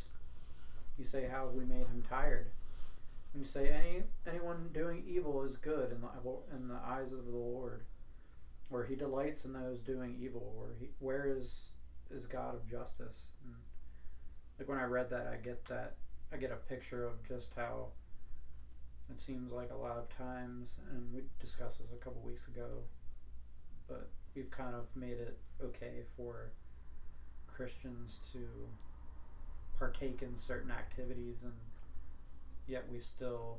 You 0.99 1.05
say, 1.05 1.27
"How 1.27 1.47
have 1.47 1.55
we 1.55 1.65
made 1.65 1.87
him 1.87 2.05
tired?" 2.09 2.53
And 3.33 3.43
you 3.43 3.49
say, 3.49 3.71
"Any 3.71 4.05
anyone 4.27 4.71
doing 4.73 5.03
evil 5.07 5.43
is 5.43 5.57
good 5.57 5.91
in 5.91 6.01
the 6.03 6.09
in 6.55 6.69
the 6.69 6.75
eyes 6.77 7.13
of 7.13 7.25
the 7.25 7.31
Lord, 7.37 7.87
where 8.69 8.85
He 8.85 8.95
delights 8.95 9.45
in 9.45 9.53
those 9.53 9.81
doing 9.81 10.17
evil. 10.21 10.53
Where 10.57 10.75
He 10.79 10.89
where 10.99 11.27
is 11.27 11.71
is 12.11 12.27
God 12.27 12.55
of 12.55 12.69
justice?" 12.69 13.29
And 13.45 13.55
like 14.59 14.69
when 14.69 14.79
I 14.79 14.85
read 14.85 15.11
that, 15.11 15.27
I 15.27 15.37
get 15.37 15.65
that 15.67 15.95
I 16.33 16.37
get 16.37 16.51
a 16.53 16.57
picture 16.57 17.07
of 17.07 17.27
just 17.27 17.55
how 17.57 17.89
it 19.11 19.21
seems 19.21 19.53
like 19.53 19.71
a 19.71 19.77
lot 19.77 19.97
of 19.97 20.09
times, 20.17 20.75
and 20.91 21.13
we 21.15 21.23
discussed 21.41 21.79
this 21.79 21.89
a 21.93 22.05
couple 22.05 22.21
weeks 22.21 22.47
ago, 22.49 22.83
but 23.89 24.11
we've 24.35 24.51
kind 24.51 24.75
of 24.75 24.85
made 24.95 25.19
it 25.19 25.39
okay 25.65 26.03
for 26.17 26.51
Christians 27.47 28.21
to 28.33 28.39
partake 29.79 30.23
in 30.23 30.39
certain 30.39 30.71
activities 30.71 31.37
and 31.43 31.53
yet 32.67 32.85
we 32.91 33.01
still 33.01 33.59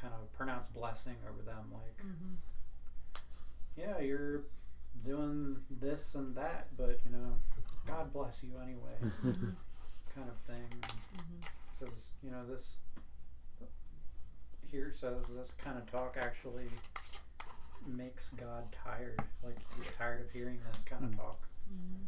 kind 0.00 0.12
of 0.14 0.32
pronounce 0.32 0.66
blessing 0.74 1.16
over 1.30 1.42
them 1.42 1.66
like 1.72 1.96
Mm-hmm. 1.98 2.34
Yeah 3.76 3.98
you're 4.00 4.42
doing 5.04 5.56
this 5.80 6.14
and 6.14 6.34
that 6.36 6.68
but 6.76 6.98
you 7.04 7.12
know 7.12 7.32
god 7.86 8.12
bless 8.12 8.42
you 8.42 8.50
anyway 8.62 8.96
kind 10.14 10.28
of 10.28 10.36
thing 10.46 10.64
Mm-hmm. 11.16 11.42
says 11.78 12.10
you 12.22 12.30
know 12.30 12.44
this 12.48 12.76
here 14.70 14.92
says 14.96 15.24
this 15.36 15.52
kind 15.62 15.76
of 15.78 15.90
talk 15.90 16.16
actually 16.20 16.68
makes 17.86 18.28
god 18.30 18.64
tired 18.84 19.18
like 19.42 19.56
he's 19.76 19.90
tired 19.98 20.20
of 20.22 20.30
hearing 20.30 20.58
this 20.72 20.82
kind 20.84 21.04
of 21.04 21.10
Mm. 21.10 21.16
talk 21.16 21.38
Mm-hmm. 21.72 22.04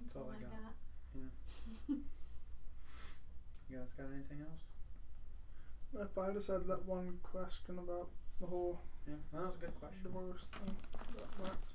That's 0.00 0.16
all 0.16 0.30
I 0.30 0.40
got. 0.40 0.50
got. 0.50 0.74
You 3.70 3.76
guys 3.76 3.88
got 3.96 4.06
anything 4.14 4.40
else? 4.40 4.62
If 6.10 6.18
I 6.18 6.32
just 6.32 6.48
had 6.48 6.66
that 6.66 6.86
one 6.86 7.18
question 7.22 7.78
about 7.78 8.08
the 8.40 8.46
whole 8.46 8.80
Yeah, 9.06 9.14
that 9.32 9.42
was 9.42 9.54
a 9.56 9.60
good 9.66 9.74
question. 9.80 10.02
divorce 10.02 10.46
thing, 10.58 10.76
that, 11.16 11.28
that's 11.44 11.74